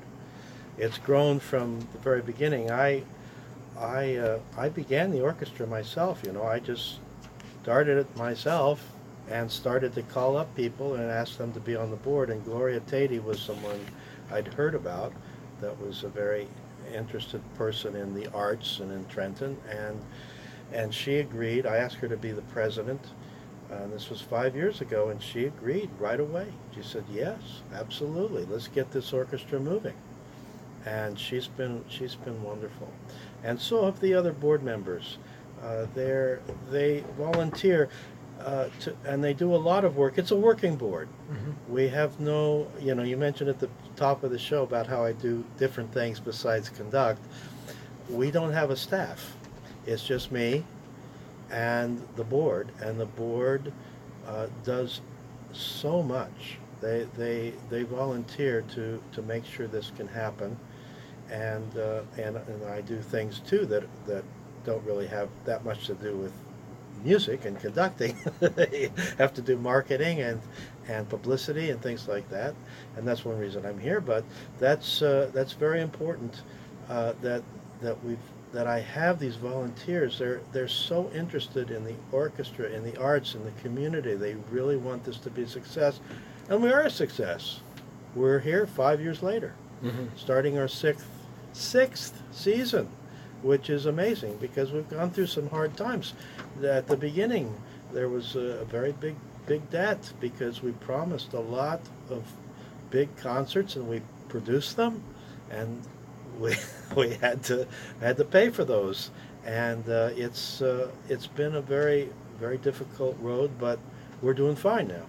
It's 0.77 0.97
grown 0.97 1.39
from 1.39 1.79
the 1.93 1.99
very 1.99 2.21
beginning. 2.21 2.69
I 2.69 3.03
I 3.77 4.15
uh, 4.15 4.39
I 4.57 4.69
began 4.69 5.11
the 5.11 5.21
orchestra 5.21 5.67
myself. 5.67 6.21
You 6.25 6.31
know, 6.31 6.43
I 6.43 6.59
just 6.59 6.99
started 7.63 7.97
it 7.97 8.17
myself 8.17 8.91
and 9.29 9.51
started 9.51 9.93
to 9.95 10.03
call 10.03 10.37
up 10.37 10.53
people 10.55 10.95
and 10.95 11.09
ask 11.09 11.37
them 11.37 11.51
to 11.53 11.59
be 11.59 11.75
on 11.75 11.89
the 11.89 11.97
board. 11.97 12.29
And 12.29 12.43
Gloria 12.45 12.79
Tatey 12.81 13.23
was 13.23 13.39
someone 13.39 13.79
I'd 14.31 14.47
heard 14.47 14.75
about 14.75 15.13
that 15.61 15.79
was 15.81 16.03
a 16.03 16.09
very 16.09 16.47
interested 16.93 17.41
person 17.55 17.95
in 17.95 18.13
the 18.13 18.27
arts 18.33 18.79
and 18.79 18.91
in 18.91 19.05
Trenton 19.07 19.57
and 19.69 19.99
and 20.71 20.93
she 20.93 21.17
agreed. 21.17 21.65
I 21.65 21.77
asked 21.77 21.97
her 21.97 22.07
to 22.07 22.17
be 22.17 22.31
the 22.31 22.41
president. 22.43 23.01
And 23.71 23.91
this 23.91 24.09
was 24.09 24.21
five 24.21 24.55
years 24.55 24.81
ago, 24.81 25.09
and 25.09 25.21
she 25.21 25.45
agreed 25.45 25.89
right 25.99 26.19
away. 26.19 26.47
She 26.75 26.83
said, 26.83 27.03
"Yes, 27.11 27.63
absolutely. 27.73 28.45
Let's 28.45 28.67
get 28.67 28.91
this 28.91 29.11
orchestra 29.11 29.59
moving." 29.59 29.95
And 30.85 31.17
she's 31.19 31.47
been 31.47 31.83
she's 31.89 32.13
been 32.15 32.43
wonderful, 32.43 32.91
and 33.45 33.59
so 33.59 33.85
have 33.85 33.99
the 33.99 34.13
other 34.13 34.33
board 34.33 34.63
members. 34.63 35.17
Uh, 35.63 35.85
they're 35.95 36.41
volunteer, 37.17 37.89
uh, 38.41 38.69
to, 38.81 38.95
and 39.05 39.23
they 39.23 39.33
do 39.33 39.53
a 39.55 39.57
lot 39.57 39.85
of 39.85 39.95
work. 39.95 40.17
It's 40.17 40.31
a 40.31 40.35
working 40.35 40.75
board. 40.75 41.07
We 41.69 41.87
have 41.89 42.19
no, 42.19 42.67
you 42.79 42.93
know, 42.95 43.03
you 43.03 43.17
mentioned 43.17 43.49
at 43.49 43.59
the 43.59 43.69
top 43.95 44.23
of 44.23 44.31
the 44.31 44.39
show 44.39 44.63
about 44.63 44.87
how 44.87 45.03
I 45.03 45.13
do 45.13 45.43
different 45.57 45.93
things 45.93 46.19
besides 46.19 46.69
conduct. 46.69 47.21
We 48.09 48.31
don't 48.31 48.51
have 48.53 48.69
a 48.69 48.75
staff. 48.75 49.35
It's 49.85 50.03
just 50.03 50.31
me 50.31 50.63
and 51.51 52.01
the 52.15 52.23
board, 52.23 52.71
and 52.81 52.99
the 52.99 53.05
board 53.05 53.71
uh, 54.27 54.47
does 54.63 55.01
so 55.53 56.01
much. 56.03 56.57
They 56.81 57.07
they 57.17 57.53
they 57.69 57.83
volunteer 57.83 58.63
to 58.75 59.01
to 59.13 59.21
make 59.21 59.45
sure 59.45 59.67
this 59.67 59.91
can 59.95 60.07
happen, 60.07 60.57
and 61.31 61.77
uh, 61.77 62.01
and 62.17 62.37
and 62.37 62.65
I 62.65 62.81
do 62.81 63.01
things 63.01 63.39
too 63.39 63.65
that 63.67 63.83
that 64.07 64.23
don't 64.65 64.83
really 64.85 65.07
have 65.07 65.29
that 65.45 65.63
much 65.63 65.85
to 65.87 65.93
do 65.93 66.15
with 66.15 66.33
music 67.03 67.45
and 67.45 67.59
conducting. 67.59 68.17
they 68.39 68.89
have 69.17 69.33
to 69.35 69.41
do 69.41 69.57
marketing 69.57 70.21
and 70.21 70.41
and 70.87 71.07
publicity 71.09 71.71
and 71.71 71.81
things 71.81 72.07
like 72.07 72.29
that, 72.29 72.53
and 72.97 73.07
that's 73.07 73.25
one 73.25 73.37
reason 73.37 73.65
I'm 73.65 73.79
here. 73.79 74.01
But 74.01 74.23
that's 74.59 75.01
uh, 75.01 75.29
that's 75.33 75.53
very 75.53 75.81
important 75.81 76.41
uh, 76.89 77.13
that 77.21 77.43
that 77.81 78.03
we've 78.03 78.17
that 78.53 78.67
I 78.67 78.79
have 78.79 79.19
these 79.19 79.35
volunteers. 79.35 80.17
They're 80.17 80.41
they're 80.51 80.67
so 80.67 81.11
interested 81.13 81.71
in 81.71 81.83
the 81.83 81.95
orchestra, 82.11 82.69
in 82.69 82.83
the 82.83 82.97
arts, 82.99 83.35
in 83.35 83.43
the 83.43 83.51
community. 83.61 84.15
They 84.15 84.35
really 84.51 84.77
want 84.77 85.03
this 85.03 85.17
to 85.19 85.29
be 85.29 85.43
a 85.43 85.47
success, 85.47 85.99
and 86.49 86.61
we 86.61 86.71
are 86.71 86.81
a 86.81 86.89
success. 86.89 87.59
We're 88.15 88.39
here 88.39 88.65
five 88.65 89.01
years 89.01 89.21
later, 89.21 89.53
starting 90.15 90.57
our 90.57 90.69
sixth 90.69 91.05
sixth 91.55 92.21
season, 92.31 92.87
which 93.41 93.69
is 93.69 93.85
amazing 93.85 94.37
because 94.37 94.71
we've 94.71 94.89
gone 94.89 95.09
through 95.09 95.27
some 95.27 95.49
hard 95.49 95.75
times. 95.77 96.13
At 96.63 96.87
the 96.87 96.97
beginning, 96.97 97.55
there 97.93 98.09
was 98.09 98.35
a, 98.35 98.65
very 98.65 98.91
big 98.91 99.15
big 99.45 99.69
debt 99.69 100.11
because 100.19 100.63
we 100.63 100.71
promised 100.71 101.33
a 101.33 101.39
lot 101.39 101.79
of 102.09 102.23
big 102.89 103.15
concerts 103.15 103.75
and 103.75 103.87
we 103.87 104.01
produced 104.27 104.75
them, 104.75 105.03
and 105.49 105.81
we 106.39 106.55
we 106.95 107.13
had 107.15 107.43
to 107.43 107.67
had 108.01 108.17
to 108.17 108.25
pay 108.25 108.49
for 108.49 108.65
those, 108.65 109.11
and 109.45 109.87
uh, 109.89 110.09
it's 110.15 110.61
uh, 110.61 110.89
it's 111.09 111.27
been 111.27 111.55
a 111.55 111.61
very 111.61 112.09
very 112.39 112.57
difficult 112.57 113.17
road, 113.21 113.51
but 113.57 113.79
we're 114.21 114.33
doing 114.33 114.55
fine 114.55 114.87
now. 114.87 115.05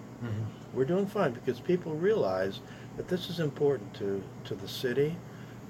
We're 0.73 0.85
doing 0.85 1.07
fine 1.07 1.33
because 1.33 1.59
people 1.59 1.93
realize 1.93 2.59
that 2.97 3.07
this 3.07 3.29
is 3.29 3.39
important 3.39 3.93
to 3.95 4.23
to 4.45 4.55
the 4.55 4.67
city, 4.67 5.15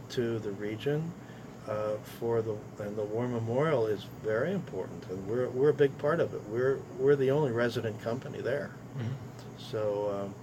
to 0.10 0.40
the 0.40 0.52
region, 0.52 1.12
uh, 1.68 1.98
for 2.20 2.42
the 2.42 2.56
and 2.80 2.96
the 2.96 3.04
War 3.04 3.28
Memorial 3.28 3.88
is 3.88 4.06
very 4.24 4.54
important, 4.54 5.06
and 5.10 5.28
we're 5.28 5.50
we're 5.50 5.70
a 5.70 5.74
big 5.74 5.98
part 5.98 6.20
of 6.20 6.34
it. 6.34 6.42
We're 6.50 6.80
we're 6.98 7.16
the 7.16 7.32
only 7.32 7.52
resident 7.52 8.02
company 8.02 8.42
there, 8.42 8.72
so. 9.58 10.24
Um, 10.26 10.34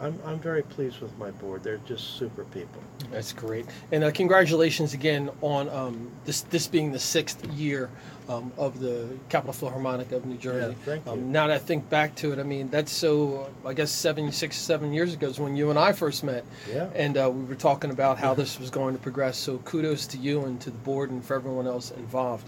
I'm, 0.00 0.18
I'm 0.24 0.38
very 0.38 0.62
pleased 0.62 1.00
with 1.00 1.16
my 1.18 1.30
board. 1.32 1.62
They're 1.62 1.80
just 1.86 2.16
super 2.16 2.44
people. 2.44 2.82
That's 3.10 3.32
great, 3.32 3.66
and 3.92 4.04
uh, 4.04 4.10
congratulations 4.10 4.94
again 4.94 5.30
on 5.40 5.68
um, 5.70 6.10
this 6.24 6.42
this 6.42 6.66
being 6.66 6.92
the 6.92 6.98
sixth 6.98 7.44
year 7.52 7.90
um, 8.28 8.52
of 8.58 8.80
the 8.80 9.08
Capital 9.28 9.52
Philharmonic 9.52 10.12
of 10.12 10.26
New 10.26 10.36
Jersey. 10.36 10.76
Yeah, 10.78 10.84
thank 10.84 11.06
you. 11.06 11.12
Um, 11.12 11.32
now 11.32 11.46
that 11.46 11.54
I 11.56 11.58
think 11.58 11.88
back 11.88 12.14
to 12.16 12.32
it, 12.32 12.38
I 12.38 12.42
mean 12.42 12.68
that's 12.70 12.92
so 12.92 13.50
I 13.64 13.72
guess 13.72 13.90
seven, 13.90 14.30
six, 14.30 14.56
seven 14.56 14.92
years 14.92 15.14
ago 15.14 15.28
is 15.28 15.38
when 15.40 15.56
you 15.56 15.70
and 15.70 15.78
I 15.78 15.92
first 15.92 16.22
met, 16.24 16.44
Yeah. 16.70 16.90
and 16.94 17.16
uh, 17.16 17.30
we 17.30 17.44
were 17.44 17.54
talking 17.54 17.90
about 17.90 18.18
how 18.18 18.34
this 18.34 18.58
was 18.60 18.70
going 18.70 18.94
to 18.96 19.02
progress. 19.02 19.36
So 19.38 19.58
kudos 19.58 20.06
to 20.08 20.18
you 20.18 20.44
and 20.44 20.60
to 20.60 20.70
the 20.70 20.78
board 20.78 21.10
and 21.10 21.24
for 21.24 21.34
everyone 21.34 21.66
else 21.66 21.90
involved. 21.92 22.46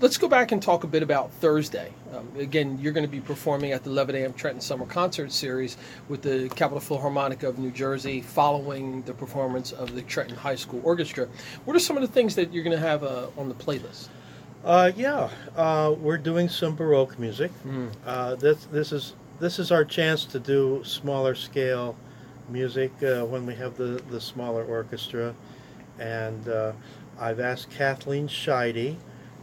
Let's 0.00 0.18
go 0.18 0.28
back 0.28 0.50
and 0.50 0.60
talk 0.60 0.82
a 0.82 0.88
bit 0.88 1.04
about 1.04 1.30
Thursday. 1.34 1.92
Um, 2.12 2.28
again, 2.36 2.78
you're 2.80 2.92
going 2.92 3.06
to 3.06 3.10
be 3.10 3.20
performing 3.20 3.70
at 3.70 3.84
the 3.84 3.90
Levitt 3.90 4.16
Amp 4.16 4.36
Trenton 4.36 4.60
Summer 4.60 4.86
Concert 4.86 5.30
Series 5.30 5.76
with 6.08 6.20
the 6.20 6.48
Capital 6.56 6.80
Philharmonic 6.80 7.44
of 7.44 7.60
New 7.60 7.70
Jersey 7.70 8.20
following 8.20 9.02
the 9.02 9.14
performance 9.14 9.70
of 9.70 9.94
the 9.94 10.02
Trenton 10.02 10.36
High 10.36 10.56
School 10.56 10.80
Orchestra. 10.82 11.28
What 11.64 11.76
are 11.76 11.80
some 11.80 11.96
of 11.96 12.02
the 12.02 12.08
things 12.08 12.34
that 12.34 12.52
you're 12.52 12.64
going 12.64 12.76
to 12.76 12.82
have 12.86 13.04
uh, 13.04 13.28
on 13.38 13.48
the 13.48 13.54
playlist? 13.54 14.08
Uh, 14.64 14.90
yeah, 14.96 15.30
uh, 15.54 15.94
we're 15.96 16.18
doing 16.18 16.48
some 16.48 16.74
Baroque 16.74 17.16
music. 17.18 17.52
Mm. 17.64 17.92
Uh, 18.04 18.34
this 18.34 18.66
this 18.72 18.90
is 18.90 19.14
this 19.38 19.60
is 19.60 19.70
our 19.70 19.84
chance 19.84 20.24
to 20.24 20.40
do 20.40 20.82
smaller 20.84 21.36
scale 21.36 21.96
music 22.48 22.90
uh, 23.02 23.24
when 23.24 23.46
we 23.46 23.54
have 23.54 23.76
the 23.76 24.02
the 24.10 24.20
smaller 24.20 24.64
orchestra, 24.64 25.34
and 26.00 26.48
uh, 26.48 26.72
I've 27.20 27.40
asked 27.40 27.70
Kathleen 27.70 28.26
Scheide 28.26 28.96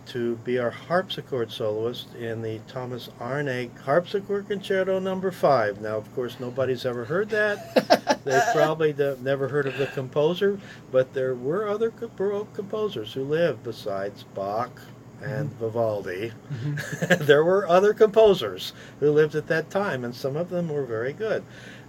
to 0.08 0.36
be 0.38 0.60
our 0.60 0.70
harpsichord 0.70 1.52
soloist 1.52 2.14
in 2.16 2.42
the 2.42 2.60
Thomas 2.68 3.10
Arne 3.20 3.72
Harpsichord 3.84 4.48
Concerto 4.48 5.00
Number 5.00 5.32
Five. 5.32 5.82
Now, 5.82 5.98
of 5.98 6.14
course, 6.14 6.40
nobody's 6.40 6.86
ever 6.86 7.06
heard 7.06 7.30
that. 7.30 8.22
They've 8.26 8.54
probably 8.54 8.94
never 9.22 9.48
heard 9.48 9.68
of 9.68 9.78
the 9.78 9.88
composer, 9.88 10.60
but 10.92 11.14
there 11.14 11.36
were 11.36 11.68
other 11.68 11.92
Baroque 11.92 12.54
composers 12.54 13.14
who 13.14 13.24
lived 13.24 13.64
besides 13.64 14.24
Bach 14.36 14.82
and 15.22 15.50
mm-hmm. 15.50 15.60
Vivaldi. 15.60 16.34
Mm-hmm. 16.54 17.26
there 17.26 17.44
were 17.44 17.68
other 17.68 17.94
composers 17.94 18.74
who 19.00 19.12
lived 19.12 19.36
at 19.36 19.48
that 19.48 19.70
time, 19.70 20.04
and 20.04 20.16
some 20.16 20.36
of 20.36 20.50
them 20.50 20.70
were 20.70 20.86
very 20.86 21.14
good. 21.14 21.44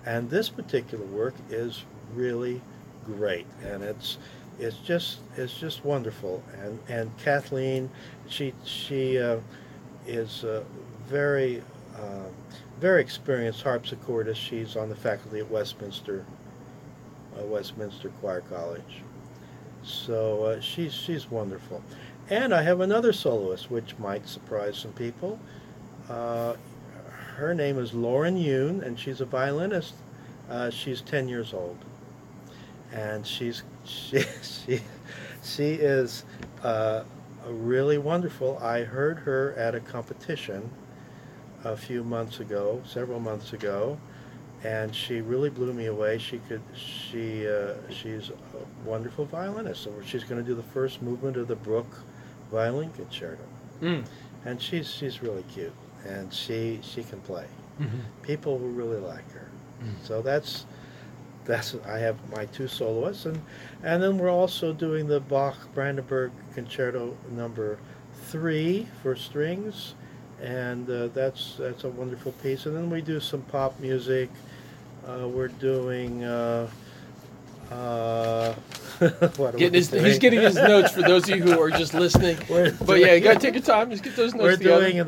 And 0.05 0.31
this 0.31 0.49
particular 0.49 1.05
work 1.05 1.35
is 1.51 1.85
really 2.15 2.61
great, 3.05 3.47
and 3.65 3.83
it's 3.83 4.19
it's 4.59 4.77
just 4.79 5.19
it's 5.37 5.59
just 5.59 5.85
wonderful. 5.85 6.43
And 6.63 6.79
and 6.89 7.19
Kathleen, 7.19 7.91
she 8.29 8.53
she 8.65 9.19
uh, 9.19 9.39
is 10.07 10.45
uh, 10.45 10.63
very 11.07 11.63
uh, 11.97 12.29
very 12.81 13.01
experienced 13.01 13.65
harpsichordist. 13.65 14.37
She's 14.37 14.77
on 14.77 14.89
the 14.89 14.97
faculty 14.97 15.41
at 15.41 15.51
Westminster 15.51 16.25
uh, 17.39 17.45
Westminster 17.45 18.11
Choir 18.21 18.43
College. 18.43 19.03
So 19.83 20.45
uh, 20.45 20.61
she's 20.61 20.93
she's 20.93 21.31
wonderful. 21.31 21.83
And 22.31 22.55
I 22.55 22.63
have 22.63 22.81
another 22.81 23.13
soloist, 23.13 23.71
which 23.71 23.99
might 23.99 24.29
surprise 24.29 24.79
some 24.79 24.93
people. 24.93 25.39
Her 27.37 27.55
name 27.55 27.79
is 27.79 27.93
Lauren 27.95 28.37
Yoon, 28.37 28.83
and 28.83 28.99
she's 28.99 29.21
a 29.21 29.25
violinist. 29.25 29.95
She's 30.71 31.01
10 31.01 31.29
years 31.29 31.53
old, 31.53 31.79
and 32.93 33.27
she's 33.27 33.63
she 33.85 34.23
she 34.43 34.81
she 35.43 35.73
is 35.75 36.25
uh, 36.63 37.05
really 37.47 37.99
wonderful. 37.99 38.59
I 38.59 38.83
heard 38.83 39.19
her 39.21 39.55
at 39.57 39.75
a 39.75 39.81
competition 39.81 40.71
a 41.65 41.77
few 41.77 42.03
months 42.05 42.41
ago, 42.41 42.81
several 42.85 43.21
months 43.21 43.53
ago, 43.53 43.99
and 44.65 44.95
she 44.95 45.21
really 45.21 45.51
blew 45.51 45.73
me 45.73 45.87
away. 45.87 46.19
She 46.19 46.39
could 46.49 46.63
she 46.75 47.49
uh, 47.49 47.75
she's 47.91 48.31
a 48.31 48.89
wonderful 48.89 49.25
violinist. 49.25 49.83
So 49.83 49.93
she's 50.05 50.25
going 50.25 50.41
to 50.43 50.47
do 50.47 50.55
the 50.55 50.63
first 50.63 51.03
movement 51.03 51.37
of 51.37 51.49
the 51.49 51.57
Bruch 51.57 51.87
violin 52.51 52.91
concerto, 52.91 53.43
Mm. 53.81 54.05
and 54.45 54.61
she's 54.61 54.91
she's 54.91 55.23
really 55.23 55.43
cute, 55.45 55.73
and 56.07 56.33
she 56.33 56.79
she 56.83 57.03
can 57.03 57.21
play. 57.21 57.47
Mhm. 57.81 57.89
People 58.23 58.59
will 58.59 58.69
really 58.69 59.01
like 59.01 59.29
her. 59.33 59.49
Mm. 59.83 59.95
So 60.07 60.21
that's 60.23 60.67
that's 61.45 61.75
I 61.87 61.99
have 61.99 62.17
my 62.31 62.47
two 62.47 62.69
soloists, 62.69 63.27
and 63.27 63.41
and 63.83 64.03
then 64.03 64.19
we're 64.19 64.31
also 64.31 64.73
doing 64.73 65.07
the 65.07 65.21
Bach 65.21 65.57
Brandenburg 65.75 66.31
Concerto 66.55 67.17
Number 67.31 67.79
Three 68.27 68.87
for 69.03 69.17
strings, 69.17 69.95
and 70.41 70.89
uh, 70.89 71.09
that's 71.09 71.57
that's 71.59 71.85
a 71.85 71.89
wonderful 71.89 72.33
piece. 72.43 72.67
And 72.67 72.77
then 72.77 72.89
we 72.91 73.01
do 73.03 73.19
some 73.21 73.43
pop 73.43 73.79
music. 73.81 74.31
Uh, 75.07 75.27
we're 75.29 75.49
doing. 75.49 76.23
Uh, 76.25 76.69
uh, 77.71 78.53
what 79.37 79.57
Getting 79.57 79.75
his, 79.75 79.91
he's 79.91 80.19
getting 80.19 80.41
his 80.41 80.55
notes 80.55 80.93
for 80.93 81.03
those 81.03 81.29
of 81.29 81.37
you 81.37 81.43
who 81.43 81.61
are 81.61 81.71
just 81.71 81.95
listening. 81.95 82.37
But 82.85 83.01
yeah, 83.01 83.15
you 83.15 83.21
gotta 83.21 83.41
take 83.41 83.55
your 83.55 83.63
time. 83.63 83.91
Just 83.91 84.05
get 84.05 84.15
those 84.15 84.35
notes 84.35 84.43
We're 84.45 84.57
together. 84.59 84.91
doing 84.93 85.07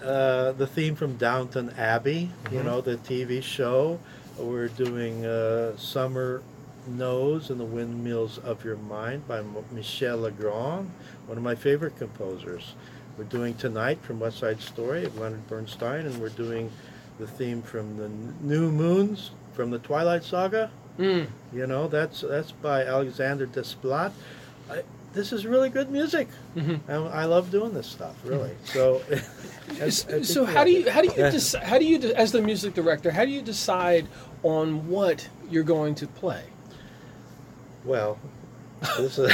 the 0.00 0.06
uh, 0.06 0.52
the 0.52 0.66
theme 0.66 0.94
from 0.96 1.16
Downton 1.16 1.70
Abbey, 1.76 2.30
you 2.50 2.60
Mhm. 2.60 2.64
know, 2.64 2.80
the 2.80 2.96
TV 2.96 3.42
show. 3.42 3.98
We're 4.38 4.68
doing 4.68 5.24
uh, 5.24 5.76
Summer 5.78 6.42
Knows 6.86 7.48
and 7.48 7.58
the 7.58 7.64
Windmills 7.64 8.36
of 8.38 8.64
Your 8.64 8.76
Mind 8.76 9.26
by 9.26 9.42
Michel 9.72 10.18
Legrand, 10.18 10.90
one 11.26 11.38
of 11.38 11.42
my 11.42 11.54
favorite 11.54 11.96
composers. 11.96 12.74
We're 13.16 13.24
doing 13.24 13.54
Tonight 13.54 13.98
from 14.02 14.20
West 14.20 14.38
Side 14.38 14.60
Story 14.60 15.06
of 15.06 15.18
Leonard 15.18 15.46
Bernstein, 15.48 16.04
and 16.04 16.20
we're 16.20 16.28
doing 16.28 16.70
the 17.18 17.26
theme 17.26 17.62
from 17.62 17.96
the 17.96 18.10
New 18.46 18.70
Moons 18.70 19.30
from 19.54 19.70
the 19.70 19.78
Twilight 19.78 20.22
Saga. 20.22 20.70
Mm. 20.98 21.28
You 21.52 21.66
know, 21.66 21.88
that's 21.88 22.20
that's 22.20 22.52
by 22.52 22.84
Alexandre 22.84 23.46
Desplat. 23.46 24.12
I, 24.70 24.82
this 25.16 25.32
is 25.32 25.46
really 25.46 25.70
good 25.70 25.90
music. 25.90 26.28
Mhm. 26.56 26.78
And 26.88 27.08
I 27.08 27.24
love 27.24 27.50
doing 27.50 27.72
this 27.74 27.86
stuff, 27.86 28.14
really. 28.24 28.54
So, 28.64 29.00
I- 29.10 29.14
I 29.86 29.90
think 29.90 30.24
So 30.24 30.44
how 30.44 30.62
do 30.62 30.70
you 30.70 30.88
how 30.90 31.00
do 31.02 31.08
you 31.08 31.30
how 31.62 31.78
do 31.78 31.84
you 31.84 31.98
de- 31.98 32.16
as 32.16 32.30
the 32.32 32.40
music 32.42 32.74
director 32.74 33.10
how 33.10 33.24
do 33.24 33.30
you 33.32 33.42
decide 33.42 34.06
on 34.44 34.86
what 34.88 35.28
you're 35.50 35.64
going 35.76 35.94
to 35.96 36.06
play? 36.06 36.44
Well, 37.84 38.18
this 38.98 39.18
is 39.18 39.32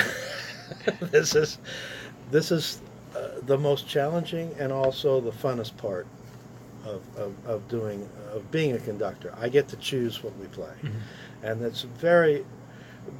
this 1.01 1.35
is 1.35 1.59
this 2.31 2.51
is 2.51 2.81
uh, 3.17 3.41
the 3.43 3.59
most 3.59 3.87
challenging 3.89 4.55
and 4.59 4.73
also 4.73 5.21
the 5.21 5.31
funnest 5.33 5.77
part 5.77 6.07
of, 6.85 7.03
of, 7.17 7.35
of 7.47 7.69
doing 7.69 8.09
of 8.33 8.51
being 8.51 8.73
a 8.73 8.79
conductor. 8.79 9.35
I 9.39 9.49
get 9.49 9.69
to 9.69 9.77
choose 9.77 10.23
what 10.23 10.37
we 10.39 10.47
play, 10.47 10.73
and 11.43 11.61
it's 11.63 11.83
very 11.83 12.45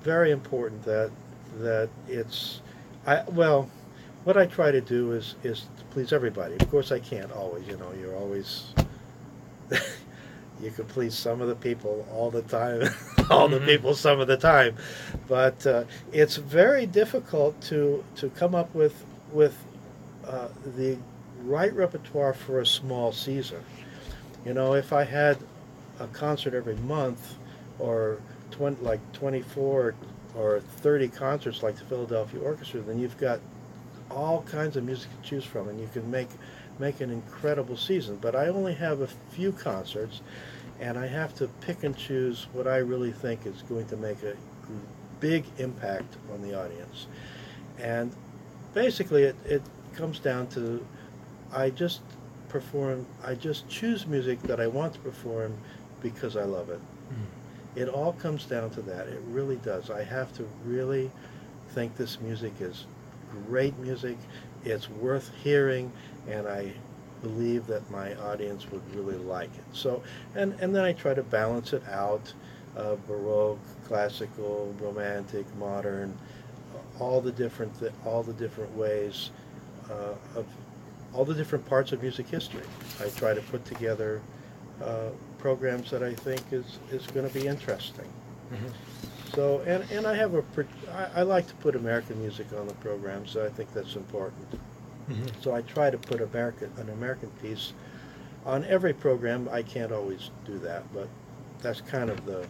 very 0.03 0.31
important 0.31 0.83
that 0.85 1.11
that 1.59 1.89
it's 2.09 2.61
I 3.07 3.23
well 3.31 3.69
what 4.25 4.37
I 4.37 4.47
try 4.47 4.71
to 4.71 4.81
do 4.81 5.13
is 5.13 5.35
is 5.43 5.67
to 5.79 5.85
please 5.91 6.13
everybody. 6.13 6.55
Of 6.61 6.71
course, 6.71 6.93
I 6.93 6.99
can't 7.01 7.33
always. 7.33 7.67
You 7.67 7.77
know, 7.77 7.93
you're 8.01 8.17
always 8.17 8.73
you 10.61 10.71
can 10.71 10.85
please 10.87 11.17
some 11.17 11.41
of 11.41 11.49
the 11.49 11.55
people 11.57 12.07
all 12.13 12.31
the 12.31 12.43
time, 12.43 12.83
all 13.31 13.49
the 13.49 13.59
Mhm. 13.59 13.67
people 13.67 13.95
some 13.95 14.21
of 14.21 14.29
the 14.29 14.37
time, 14.37 14.77
but 15.29 15.67
uh, 15.67 15.85
it's 16.13 16.37
very 16.37 16.87
difficult 16.87 17.61
to 17.63 18.05
to 18.17 18.31
come 18.31 18.55
up 18.55 18.73
with 18.75 19.05
with 19.33 19.57
uh, 20.27 20.49
the 20.77 20.97
right 21.45 21.73
repertoire 21.75 22.33
for 22.35 22.61
a 22.61 22.67
small 22.67 23.11
season. 23.13 23.61
You 24.45 24.55
know, 24.55 24.75
if 24.75 24.93
I 24.93 25.05
had 25.05 25.39
a 25.99 26.07
concert 26.09 26.55
every 26.55 26.77
month, 26.77 27.35
or 27.79 28.19
20, 28.53 28.83
like 28.85 29.01
24 29.13 29.95
or 30.37 30.61
30 30.61 31.09
concerts 31.09 31.63
like 31.63 31.77
the 31.77 31.85
Philadelphia 31.85 32.41
Orchestra, 32.41 32.81
then 32.81 32.99
you've 32.99 33.19
got 33.19 33.41
all 34.11 34.43
kinds 34.43 34.77
of 34.77 34.85
music 34.85 35.11
to 35.23 35.29
choose 35.29 35.45
from, 35.45 35.69
and 35.69 35.81
you 35.81 35.89
can 35.93 36.11
make 36.11 36.29
make 36.79 37.01
an 37.01 37.11
incredible 37.11 37.77
season. 37.77 38.19
But 38.21 38.35
I 38.35 38.49
only 38.49 38.75
have 38.75 39.01
a 39.01 39.07
few 39.07 39.53
concerts, 39.53 40.23
and 40.81 40.99
I 40.99 41.07
have 41.07 41.35
to 41.37 41.49
pick 41.61 41.85
and 41.85 41.97
choose 41.97 42.47
what 42.53 42.67
I 42.67 42.79
really 42.79 43.13
think 43.13 43.47
is 43.47 43.63
going 43.63 43.87
to 43.87 43.97
make 43.97 44.23
a 44.23 44.35
big 45.21 45.45
impact 45.59 46.17
on 46.33 46.43
the 46.43 46.59
audience. 46.59 47.07
And 47.79 48.13
basically, 48.75 49.25
it, 49.25 49.37
it 49.45 49.63
comes 49.95 50.19
down 50.19 50.49
to 50.49 50.85
I 51.53 51.71
just 51.71 52.01
perform, 52.49 53.07
I 53.25 53.35
just 53.35 53.69
choose 53.69 54.07
music 54.07 54.41
that 54.43 54.61
I 54.61 54.67
want 54.67 54.95
to 54.95 55.01
perform 55.01 55.57
because 56.03 56.37
I 56.37 56.45
love 56.45 56.71
it. 56.71 56.81
Hmm. 57.09 57.42
It 57.75 57.89
all 57.89 58.13
comes 58.15 58.45
down 58.45 58.71
to 58.71 58.83
that. 58.83 59.09
It 59.09 59.21
really 59.29 59.57
does. 59.57 59.91
I 59.91 60.03
have 60.05 60.33
to 60.35 60.47
really 60.65 61.11
think 61.71 61.97
this 61.97 62.21
music 62.21 62.53
is 62.61 62.87
great 63.49 63.77
music. 63.79 64.19
It's 64.65 64.89
worth 64.91 65.31
hearing, 65.43 65.91
and 66.29 66.47
I 66.47 66.73
believe 67.23 67.67
that 67.69 67.89
my 67.91 68.15
audience 68.17 68.71
would 68.71 68.83
really 68.95 69.17
like 69.17 69.51
it. 69.57 69.65
So, 69.73 70.03
and 70.35 70.55
and 70.61 70.75
then 70.75 70.85
I 70.85 70.93
try 70.93 71.15
to 71.15 71.23
balance 71.23 71.73
it 71.73 71.83
out: 71.89 72.33
uh, 72.77 72.97
baroque, 73.07 73.59
classical, 73.87 74.75
romantic, 74.81 75.47
modern, 75.57 76.17
all 77.01 77.21
the 77.21 77.33
different 77.33 77.79
th- 77.81 77.93
all 78.05 78.23
the 78.23 78.35
different 78.35 78.75
ways 78.77 79.31
uh, 79.91 80.15
of 80.39 80.47
all 81.15 81.25
the 81.25 81.35
different 81.35 81.65
parts 81.67 81.93
of 81.93 82.03
music 82.03 82.29
history. 82.29 82.63
I 83.01 83.09
try 83.11 83.35
to 83.35 83.43
put 83.43 83.65
together 83.65 84.21
uh, 84.83 85.11
programs 85.43 85.91
that 85.91 86.05
I 86.05 86.15
think 86.15 86.41
is 86.53 86.79
is 86.93 87.05
going 87.09 87.29
to 87.29 87.35
be 87.35 87.47
interesting. 87.49 88.11
Mm-hmm. 88.53 88.69
So, 89.35 89.61
and, 89.67 89.83
and 89.91 90.07
I 90.07 90.15
have 90.15 90.35
a, 90.35 90.45
I, 90.93 91.21
I 91.21 91.23
like 91.23 91.47
to 91.49 91.55
put 91.55 91.75
American 91.75 92.21
music 92.21 92.47
on 92.53 92.69
the 92.69 92.75
program, 92.75 93.27
so 93.27 93.45
I 93.45 93.49
think 93.49 93.73
that's 93.73 93.97
important. 93.97 94.51
Mm-hmm. 94.53 95.41
So 95.41 95.55
I 95.55 95.63
try 95.63 95.91
to 95.91 95.99
put 95.99 96.21
American, 96.21 96.71
an 96.77 96.91
American 96.91 97.31
piece 97.43 97.73
on 98.45 98.65
every 98.67 98.93
program. 98.93 99.49
I 99.51 99.63
can't 99.63 99.91
always 99.91 100.31
do 100.45 100.59
that, 100.59 100.85
but 100.95 101.09
that's 101.61 101.81
kind 101.81 102.09
of 102.11 102.25
the 102.25 102.47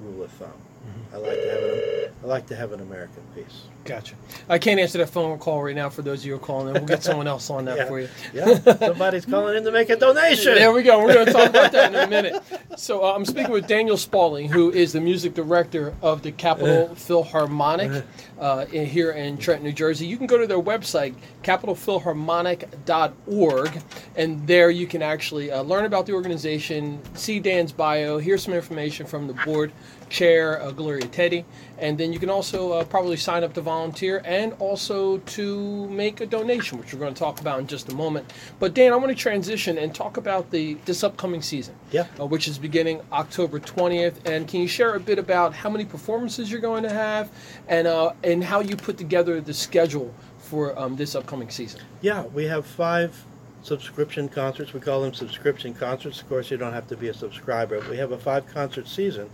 rule 0.00 0.22
of 0.22 0.30
thumb. 0.32 0.50
Mm-hmm. 0.50 1.14
I 1.14 1.18
like 1.18 1.40
to 1.42 1.50
have 1.50 1.62
an, 1.62 2.01
I 2.22 2.26
like 2.26 2.46
to 2.46 2.56
have 2.56 2.72
an 2.72 2.80
American 2.80 3.22
piece. 3.34 3.62
Gotcha. 3.84 4.14
I 4.48 4.58
can't 4.58 4.78
answer 4.78 4.98
that 4.98 5.08
phone 5.10 5.36
call 5.40 5.64
right 5.64 5.74
now 5.74 5.88
for 5.90 6.02
those 6.02 6.20
of 6.20 6.26
you 6.26 6.32
who 6.32 6.36
are 6.36 6.40
calling 6.40 6.68
in. 6.68 6.74
We'll 6.74 6.84
get 6.84 7.02
someone 7.02 7.26
else 7.26 7.50
on 7.50 7.64
that 7.64 7.78
Yeah. 7.78 7.88
for 7.88 7.98
you. 7.98 8.08
Yeah, 8.32 8.54
somebody's 8.76 9.26
calling 9.26 9.56
in 9.56 9.64
to 9.64 9.72
make 9.72 9.90
a 9.90 9.96
donation. 9.96 10.54
There 10.54 10.72
we 10.72 10.84
go. 10.84 11.02
We're 11.02 11.14
going 11.14 11.26
to 11.26 11.32
talk 11.32 11.48
about 11.50 11.72
that 11.72 11.92
in 11.92 11.98
a 12.00 12.06
minute. 12.06 12.40
So 12.76 13.04
uh, 13.04 13.12
I'm 13.12 13.24
speaking 13.24 13.50
with 13.50 13.66
Daniel 13.66 13.96
Spalding, 13.96 14.48
who 14.48 14.70
is 14.70 14.92
the 14.92 15.00
music 15.00 15.34
director 15.34 15.94
of 16.00 16.22
the 16.22 16.30
Capital 16.30 16.94
Philharmonic. 16.94 18.04
Uh, 18.42 18.66
in, 18.72 18.84
here 18.86 19.12
in 19.12 19.38
Trenton, 19.38 19.64
New 19.64 19.72
Jersey, 19.72 20.04
you 20.04 20.16
can 20.18 20.26
go 20.26 20.36
to 20.36 20.46
their 20.48 20.60
website, 20.60 21.14
capitalphilharmonic.org, 21.44 23.82
and 24.16 24.46
there 24.46 24.70
you 24.70 24.86
can 24.86 25.02
actually 25.02 25.50
uh, 25.50 25.62
learn 25.62 25.84
about 25.84 26.06
the 26.06 26.12
organization, 26.12 27.00
see 27.14 27.40
Dan's 27.40 27.72
bio, 27.72 28.18
hear 28.18 28.38
some 28.38 28.52
information 28.52 29.06
from 29.06 29.26
the 29.26 29.34
board 29.44 29.72
chair, 30.08 30.60
uh, 30.60 30.70
Gloria 30.72 31.06
Teddy, 31.06 31.44
and 31.78 31.96
then 31.96 32.12
you 32.12 32.18
can 32.18 32.28
also 32.28 32.72
uh, 32.72 32.84
probably 32.84 33.16
sign 33.16 33.42
up 33.42 33.54
to 33.54 33.62
volunteer 33.62 34.20
and 34.26 34.52
also 34.58 35.16
to 35.18 35.88
make 35.88 36.20
a 36.20 36.26
donation, 36.26 36.78
which 36.78 36.92
we're 36.92 37.00
going 37.00 37.14
to 37.14 37.18
talk 37.18 37.40
about 37.40 37.58
in 37.60 37.66
just 37.66 37.90
a 37.90 37.94
moment. 37.94 38.30
But 38.58 38.74
Dan, 38.74 38.92
I 38.92 38.96
want 38.96 39.08
to 39.08 39.14
transition 39.14 39.78
and 39.78 39.94
talk 39.94 40.18
about 40.18 40.50
the 40.50 40.74
this 40.84 41.02
upcoming 41.02 41.40
season, 41.40 41.74
Yeah. 41.90 42.06
uh, 42.20 42.26
which 42.26 42.46
is 42.46 42.58
beginning 42.58 43.00
October 43.10 43.58
20th. 43.58 44.16
And 44.26 44.46
can 44.46 44.60
you 44.60 44.68
share 44.68 44.94
a 44.94 45.00
bit 45.00 45.18
about 45.18 45.54
how 45.54 45.70
many 45.70 45.86
performances 45.86 46.52
you're 46.52 46.60
going 46.60 46.82
to 46.82 46.92
have, 46.92 47.30
and 47.66 47.86
uh, 47.86 48.12
and 48.32 48.42
how 48.42 48.60
you 48.60 48.76
put 48.76 48.98
together 48.98 49.40
the 49.40 49.54
schedule 49.54 50.12
for 50.38 50.78
um, 50.78 50.96
this 50.96 51.14
upcoming 51.14 51.50
season? 51.50 51.80
Yeah, 52.00 52.22
we 52.22 52.44
have 52.46 52.66
five 52.66 53.24
subscription 53.62 54.28
concerts. 54.28 54.72
We 54.72 54.80
call 54.80 55.02
them 55.02 55.14
subscription 55.14 55.74
concerts. 55.74 56.20
Of 56.20 56.28
course, 56.28 56.50
you 56.50 56.56
don't 56.56 56.72
have 56.72 56.88
to 56.88 56.96
be 56.96 57.08
a 57.08 57.14
subscriber. 57.14 57.80
We 57.88 57.96
have 57.98 58.12
a 58.12 58.18
five 58.18 58.46
concert 58.46 58.88
season. 58.88 59.30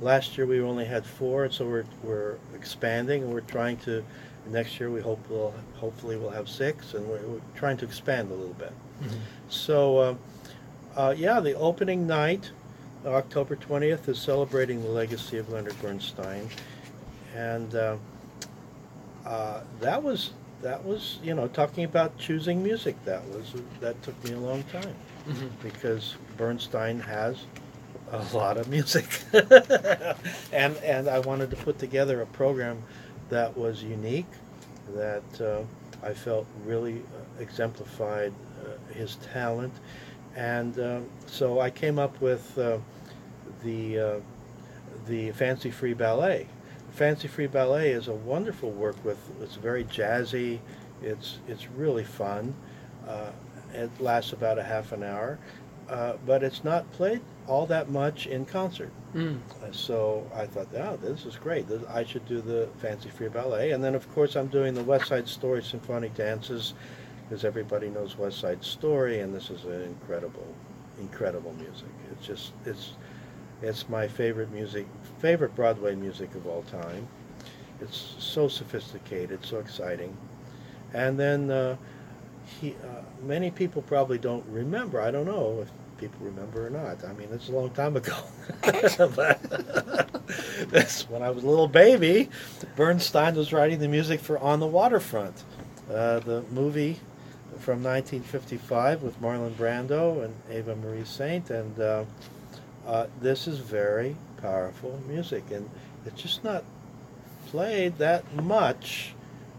Last 0.00 0.36
year 0.36 0.46
we 0.46 0.60
only 0.60 0.84
had 0.84 1.06
four, 1.06 1.44
and 1.44 1.52
so 1.52 1.66
we're 1.66 1.84
we're 2.02 2.36
expanding, 2.54 3.22
and 3.22 3.32
we're 3.32 3.40
trying 3.40 3.78
to. 3.78 4.04
Next 4.46 4.78
year 4.78 4.90
we 4.90 5.00
hope 5.00 5.20
we'll 5.30 5.54
hopefully 5.76 6.16
we'll 6.16 6.30
have 6.30 6.48
six, 6.48 6.94
and 6.94 7.06
we're, 7.06 7.20
we're 7.26 7.40
trying 7.54 7.78
to 7.78 7.86
expand 7.86 8.30
a 8.30 8.34
little 8.34 8.54
bit. 8.54 8.72
So, 9.48 9.98
uh, 9.98 10.14
uh, 10.96 11.14
yeah, 11.16 11.40
the 11.40 11.54
opening 11.54 12.06
night, 12.06 12.50
October 13.06 13.56
twentieth, 13.56 14.06
is 14.08 14.18
celebrating 14.18 14.82
the 14.82 14.90
legacy 14.90 15.38
of 15.38 15.48
Leonard 15.48 15.80
Bernstein, 15.80 16.50
and 17.34 17.74
uh, 17.74 17.96
uh, 19.26 19.60
that 19.80 20.02
was 20.02 20.32
that 20.62 20.84
was 20.84 21.18
you 21.22 21.34
know 21.34 21.48
talking 21.48 21.84
about 21.84 22.16
choosing 22.18 22.62
music. 22.62 22.96
That 23.04 23.24
was 23.28 23.52
that 23.80 24.00
took 24.02 24.22
me 24.24 24.32
a 24.32 24.38
long 24.38 24.62
time 24.64 24.94
Mhm. 25.28 25.50
because 25.62 26.16
Bernstein 26.36 27.00
has 27.00 27.36
a 28.12 28.22
lot 28.34 28.56
of 28.58 28.68
music, 28.68 29.06
and 30.52 30.76
and 30.78 31.08
I 31.08 31.18
wanted 31.20 31.50
to 31.50 31.56
put 31.56 31.78
together 31.78 32.20
a 32.22 32.26
program 32.26 32.82
that 33.30 33.56
was 33.56 33.82
unique, 33.82 34.26
that 34.94 35.40
uh, 35.40 35.62
I 36.06 36.12
felt 36.12 36.46
really 36.66 36.98
uh, 36.98 37.42
exemplified 37.42 38.32
uh, 38.62 38.92
his 38.94 39.16
talent, 39.32 39.72
and 40.36 40.78
um, 40.78 41.06
so 41.26 41.60
I 41.60 41.70
came 41.70 41.98
up 41.98 42.20
with 42.20 42.56
uh, 42.58 42.78
the 43.64 43.98
uh, 43.98 44.20
the 45.06 45.32
Fancy 45.32 45.70
Free 45.70 45.94
Ballet. 45.94 46.46
Fancy 46.94 47.26
Free 47.26 47.48
Ballet 47.48 47.90
is 47.90 48.06
a 48.06 48.12
wonderful 48.12 48.70
work 48.70 48.96
with. 49.04 49.18
It's 49.42 49.56
very 49.56 49.84
jazzy. 49.84 50.60
It's 51.02 51.38
it's 51.48 51.68
really 51.70 52.04
fun. 52.04 52.54
Uh, 53.06 53.30
it 53.72 53.90
lasts 54.00 54.32
about 54.32 54.58
a 54.58 54.62
half 54.62 54.92
an 54.92 55.02
hour, 55.02 55.38
uh, 55.88 56.14
but 56.24 56.44
it's 56.44 56.62
not 56.62 56.90
played 56.92 57.20
all 57.48 57.66
that 57.66 57.90
much 57.90 58.28
in 58.28 58.46
concert. 58.46 58.92
Mm. 59.12 59.38
Uh, 59.62 59.72
So 59.72 60.30
I 60.34 60.46
thought, 60.46 60.68
oh, 60.76 60.96
this 61.02 61.26
is 61.26 61.36
great. 61.36 61.66
This, 61.66 61.82
I 61.92 62.04
should 62.04 62.26
do 62.26 62.40
the 62.40 62.68
Fancy 62.78 63.10
Free 63.10 63.28
Ballet. 63.28 63.72
And 63.72 63.82
then, 63.82 63.96
of 63.96 64.08
course, 64.14 64.36
I'm 64.36 64.46
doing 64.46 64.74
the 64.74 64.84
West 64.84 65.08
Side 65.08 65.26
Story 65.28 65.62
Symphonic 65.62 66.14
Dances 66.14 66.74
because 67.24 67.44
everybody 67.44 67.88
knows 67.90 68.16
West 68.16 68.38
Side 68.38 68.62
Story, 68.62 69.20
and 69.20 69.34
this 69.34 69.50
is 69.50 69.64
an 69.64 69.82
incredible, 69.82 70.46
incredible 71.00 71.52
music. 71.54 71.88
It's 72.12 72.26
just, 72.26 72.52
it's, 72.64 72.92
it's 73.64 73.88
my 73.88 74.06
favorite 74.06 74.50
music, 74.50 74.86
favorite 75.18 75.54
Broadway 75.54 75.94
music 75.94 76.34
of 76.34 76.46
all 76.46 76.62
time. 76.62 77.08
It's 77.80 78.14
so 78.18 78.48
sophisticated, 78.48 79.44
so 79.44 79.58
exciting. 79.58 80.16
And 80.92 81.18
then 81.18 81.50
uh, 81.50 81.76
he, 82.60 82.72
uh, 82.84 83.02
many 83.22 83.50
people 83.50 83.82
probably 83.82 84.18
don't 84.18 84.44
remember. 84.46 85.00
I 85.00 85.10
don't 85.10 85.26
know 85.26 85.60
if 85.62 85.70
people 85.98 86.18
remember 86.20 86.66
or 86.66 86.70
not. 86.70 87.04
I 87.04 87.12
mean, 87.14 87.28
it's 87.32 87.48
a 87.48 87.52
long 87.52 87.70
time 87.70 87.96
ago. 87.96 88.16
that's 90.70 91.08
when 91.08 91.22
I 91.22 91.30
was 91.30 91.42
a 91.44 91.48
little 91.48 91.68
baby. 91.68 92.28
Bernstein 92.76 93.34
was 93.34 93.52
writing 93.52 93.78
the 93.78 93.88
music 93.88 94.20
for 94.20 94.38
On 94.38 94.60
the 94.60 94.66
Waterfront, 94.66 95.42
uh, 95.90 96.20
the 96.20 96.44
movie 96.52 97.00
from 97.58 97.82
1955 97.82 99.02
with 99.02 99.20
Marlon 99.20 99.52
Brando 99.52 100.24
and 100.24 100.34
Ava 100.50 100.76
Marie 100.76 101.04
Saint, 101.04 101.50
and 101.50 101.78
uh, 102.86 103.06
this 103.20 103.46
is 103.46 103.58
very 103.58 104.16
powerful 104.40 105.00
music, 105.08 105.50
and 105.50 105.68
it's 106.06 106.20
just 106.20 106.44
not 106.44 106.64
played 107.46 107.98
that 107.98 108.34
much 108.34 109.14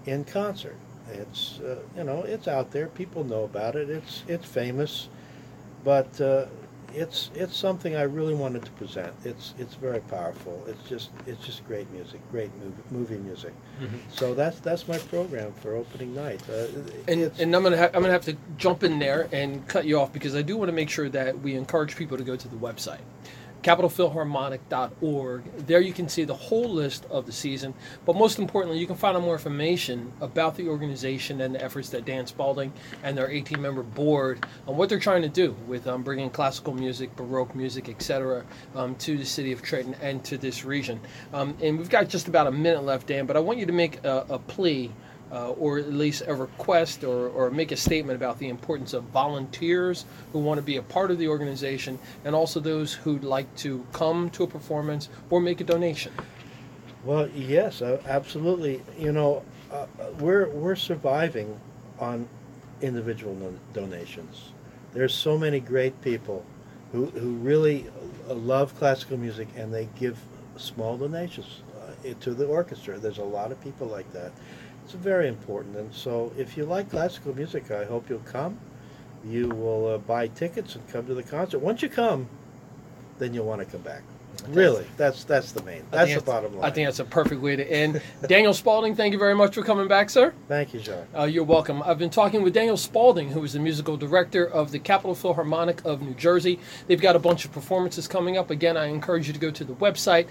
in 0.05 0.23
concert. 0.23 0.75
It's 1.11 1.59
uh, 1.59 1.79
you 1.95 2.03
know 2.03 2.23
it's 2.23 2.47
out 2.47 2.71
there. 2.71 2.88
People 2.88 3.23
know 3.23 3.43
about 3.43 3.75
it. 3.75 3.89
It's 3.89 4.23
it's 4.27 4.45
famous, 4.45 5.09
but 5.83 6.19
uh, 6.19 6.45
it's 6.95 7.29
it's 7.36 7.55
something 7.55 7.95
I 7.95 8.03
really 8.03 8.34
wanted 8.34 8.63
to 8.65 8.71
present. 8.71 9.13
It's 9.23 9.53
it's 9.60 9.75
very 9.75 9.99
powerful. 10.01 10.63
It's 10.67 10.88
just 10.89 11.10
it's 11.27 11.43
just 11.45 11.65
great 11.67 11.89
music, 11.91 12.19
great 12.31 12.51
movie, 12.63 12.84
movie 12.91 13.17
music. 13.17 13.53
Mhm. 13.81 13.99
So 14.10 14.34
that's 14.34 14.60
that's 14.60 14.88
my 14.88 14.97
program 14.97 15.51
for 15.62 15.75
opening 15.75 16.15
night. 16.15 16.41
Uh, 16.49 16.67
And, 17.08 17.31
and 17.39 17.55
I'm 17.55 17.63
gonna 17.63 17.77
ha- 17.77 17.89
I'm 17.93 18.01
gonna 18.01 18.12
have 18.13 18.25
to 18.25 18.36
jump 18.58 18.84
in 18.84 18.99
there 18.99 19.27
and 19.31 19.67
cut 19.67 19.86
you 19.86 19.99
off 19.99 20.13
because 20.13 20.36
I 20.36 20.41
do 20.41 20.58
want 20.58 20.69
to 20.69 20.73
make 20.75 20.89
sure 20.89 21.10
that 21.10 21.39
we 21.41 21.55
encourage 21.55 21.95
people 21.95 22.17
to 22.17 22.23
go 22.23 22.36
to 22.36 22.47
the 22.47 22.55
website, 22.58 23.01
capitalphilharmonic.org. 23.65 25.58
There 25.65 25.82
you 25.82 25.91
can 25.91 26.08
see 26.08 26.23
the 26.23 26.36
whole 26.36 26.69
list 26.69 27.06
of 27.10 27.25
the 27.25 27.32
season, 27.32 27.73
but 28.06 28.15
most 28.15 28.38
importantly, 28.38 28.80
you 28.80 28.86
can 28.86 28.95
find 28.95 29.17
out 29.17 29.23
more 29.23 29.34
information 29.34 30.13
about 30.21 30.56
the 30.56 30.67
organization 30.67 31.41
and 31.41 31.56
the 31.56 31.63
efforts 31.63 31.89
that 31.89 32.06
Dan 32.06 32.28
Spalding 32.28 32.71
and 33.01 33.17
their 33.17 33.28
18-member 33.28 33.82
board 33.82 34.45
on 34.67 34.78
what 34.78 34.88
they're 34.88 34.99
trying 34.99 35.23
to 35.23 35.30
do 35.30 35.56
with 35.65 35.88
um, 35.88 36.04
bringing 36.04 36.30
classical 36.30 36.75
music, 36.75 37.15
baroque 37.15 37.56
music, 37.56 37.89
etc., 37.89 38.45
um, 38.75 38.93
to 38.97 39.17
the 39.17 39.25
city 39.25 39.51
of 39.51 39.63
Trenton 39.63 39.95
and 39.99 40.23
to 40.25 40.38
this 40.38 40.63
region. 40.63 40.99
Um, 41.34 41.58
and 41.60 41.80
we've 41.80 41.89
got 41.89 42.08
just 42.08 42.28
about 42.28 42.45
a 42.45 42.51
minute 42.51 42.84
left, 42.84 43.08
Dan, 43.08 43.25
but 43.25 43.36
I 43.36 43.39
want 43.39 43.58
you 43.58 43.65
to 43.65 43.73
make 43.73 44.04
a, 44.06 44.28
a 44.30 44.38
plea 44.38 44.91
uh, 45.31 45.51
or 45.51 45.77
at 45.79 45.91
least 45.91 46.23
a 46.27 46.33
request 46.33 47.03
or, 47.03 47.29
or 47.29 47.49
make 47.49 47.71
a 47.71 47.75
statement 47.77 48.15
about 48.15 48.39
the 48.39 48.49
importance 48.49 48.93
of 48.93 49.03
volunteers 49.05 50.05
who 50.31 50.39
want 50.39 50.57
to 50.57 50.61
be 50.61 50.77
a 50.77 50.81
part 50.81 51.11
of 51.11 51.17
the 51.17 51.27
organization 51.27 51.99
and 52.23 52.35
also 52.35 52.59
those 52.59 52.93
who'd 52.93 53.23
like 53.23 53.53
to 53.55 53.85
come 53.91 54.29
to 54.29 54.43
a 54.43 54.47
performance 54.47 55.09
or 55.29 55.39
make 55.39 55.61
a 55.61 55.63
donation. 55.63 56.11
Well, 57.03 57.29
yes, 57.29 57.81
absolutely. 57.81 58.81
You 58.97 59.11
know, 59.11 59.43
uh, 59.71 59.85
we're 60.19 60.49
we're 60.49 60.75
surviving 60.75 61.59
on 61.99 62.27
individual 62.81 63.35
no- 63.35 63.59
donations. 63.73 64.51
There's 64.93 65.13
so 65.13 65.38
many 65.38 65.59
great 65.59 65.99
people 66.01 66.43
who 66.91 67.05
who 67.07 67.35
really 67.35 67.85
love 68.27 68.75
classical 68.77 69.17
music 69.17 69.47
and 69.55 69.73
they 69.73 69.88
give 69.99 70.17
small 70.57 70.97
donations 70.97 71.61
uh, 71.79 72.13
to 72.21 72.33
the 72.33 72.45
orchestra. 72.45 72.97
There's 72.97 73.17
a 73.17 73.23
lot 73.23 73.51
of 73.51 73.61
people 73.61 73.88
like 73.88 74.11
that. 74.13 74.31
It's 74.86 74.93
very 74.93 75.28
important. 75.28 75.76
And 75.78 75.91
so, 75.91 76.32
if 76.38 76.56
you 76.56 76.63
like 76.65 76.91
classical 76.91 77.36
music, 77.36 77.71
I 77.71 77.86
hope 77.86 78.08
you'll 78.08 78.19
come. 78.19 78.60
You 79.26 79.50
will 79.50 79.88
uh, 79.88 79.98
buy 79.98 80.28
tickets 80.28 80.76
and 80.76 80.88
come 80.89 81.08
to 81.08 81.15
the 81.15 81.24
concert. 81.24 81.58
Once 81.58 81.82
you 81.82 81.89
come, 81.89 82.30
then 83.17 83.34
you'll 83.34 83.48
want 83.48 83.62
to 83.62 83.65
come 83.65 83.82
back. 83.82 84.04
Really, 84.50 84.86
that's 84.98 85.24
that's 85.24 85.54
the 85.54 85.63
main. 85.63 85.84
That's 85.89 86.13
the 86.13 86.21
bottom 86.21 86.56
line. 86.56 86.65
I 86.65 86.69
think 86.69 86.86
that's 86.88 87.00
a 87.00 87.06
perfect 87.06 87.41
way 87.41 87.56
to 87.56 87.63
end. 87.67 88.00
Daniel 88.28 88.54
Spalding, 88.54 88.95
thank 88.95 89.13
you 89.13 89.17
very 89.17 89.34
much 89.34 89.56
for 89.56 89.63
coming 89.63 89.88
back, 89.88 90.10
sir. 90.10 90.34
Thank 90.48 90.74
you, 90.74 90.82
Jacques. 90.82 91.08
Uh, 91.17 91.24
you're 91.24 91.45
welcome. 91.45 91.82
I've 91.82 91.98
been 91.98 92.10
talking 92.12 92.43
with 92.43 92.54
Daniel 92.54 92.78
Spalding, 92.78 93.30
who 93.30 93.43
is 93.43 93.54
the 93.54 93.60
musical 93.60 93.98
director 93.98 94.45
of 94.45 94.71
the 94.71 94.78
Capital 94.78 95.15
Philharmonic 95.15 95.84
of 95.86 96.02
New 96.02 96.13
Jersey. 96.13 96.60
They've 96.86 97.02
got 97.02 97.15
a 97.15 97.19
bunch 97.19 97.45
of 97.45 97.54
performances 97.54 98.08
coming 98.08 98.38
up. 98.38 98.52
Again, 98.52 98.78
I 98.78 98.86
encourage 98.86 99.26
you 99.26 99.34
to 99.34 99.39
go 99.39 99.50
to 99.50 99.63
the 99.63 99.74
website, 99.74 100.28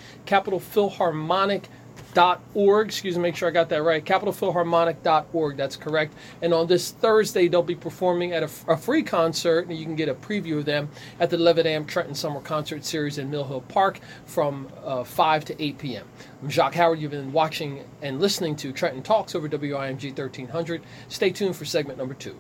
capitalphilharmonic.org. 2.14 2.86
Excuse 2.86 3.16
me, 3.16 3.22
make 3.22 3.36
sure 3.36 3.48
I 3.48 3.52
got 3.52 3.68
that 3.70 3.82
right. 3.82 4.04
capital 4.04 4.32
Capitalphilharmonic.org, 4.32 5.56
that's 5.56 5.76
correct. 5.76 6.14
And 6.42 6.54
on 6.54 6.66
this 6.66 6.90
Thursday, 6.92 7.48
they'll 7.48 7.62
be 7.62 7.74
performing 7.74 8.32
at 8.32 8.42
a, 8.42 8.50
a 8.68 8.76
free 8.76 9.02
concert, 9.02 9.66
and 9.66 9.76
you 9.76 9.84
can 9.84 9.96
get 9.96 10.08
a 10.08 10.14
preview 10.14 10.58
of 10.58 10.64
them 10.64 10.88
at 11.20 11.30
the 11.30 11.38
Levitt 11.38 11.88
Trenton 11.88 12.14
Summer 12.14 12.40
Concert 12.40 12.84
Series 12.84 13.18
in 13.18 13.30
Mill 13.30 13.44
Hill 13.44 13.62
Park 13.62 14.00
from 14.26 14.68
uh, 14.84 15.04
5 15.04 15.44
to 15.46 15.62
8 15.62 15.78
p.m. 15.78 16.06
I'm 16.42 16.50
Jacques 16.50 16.74
Howard. 16.74 17.00
You've 17.00 17.10
been 17.10 17.32
watching 17.32 17.84
and 18.02 18.20
listening 18.20 18.56
to 18.56 18.72
Trenton 18.72 19.02
Talks 19.02 19.34
over 19.34 19.48
WIMG 19.48 20.16
1300. 20.16 20.82
Stay 21.08 21.30
tuned 21.30 21.56
for 21.56 21.64
segment 21.64 21.98
number 21.98 22.14
two. 22.14 22.36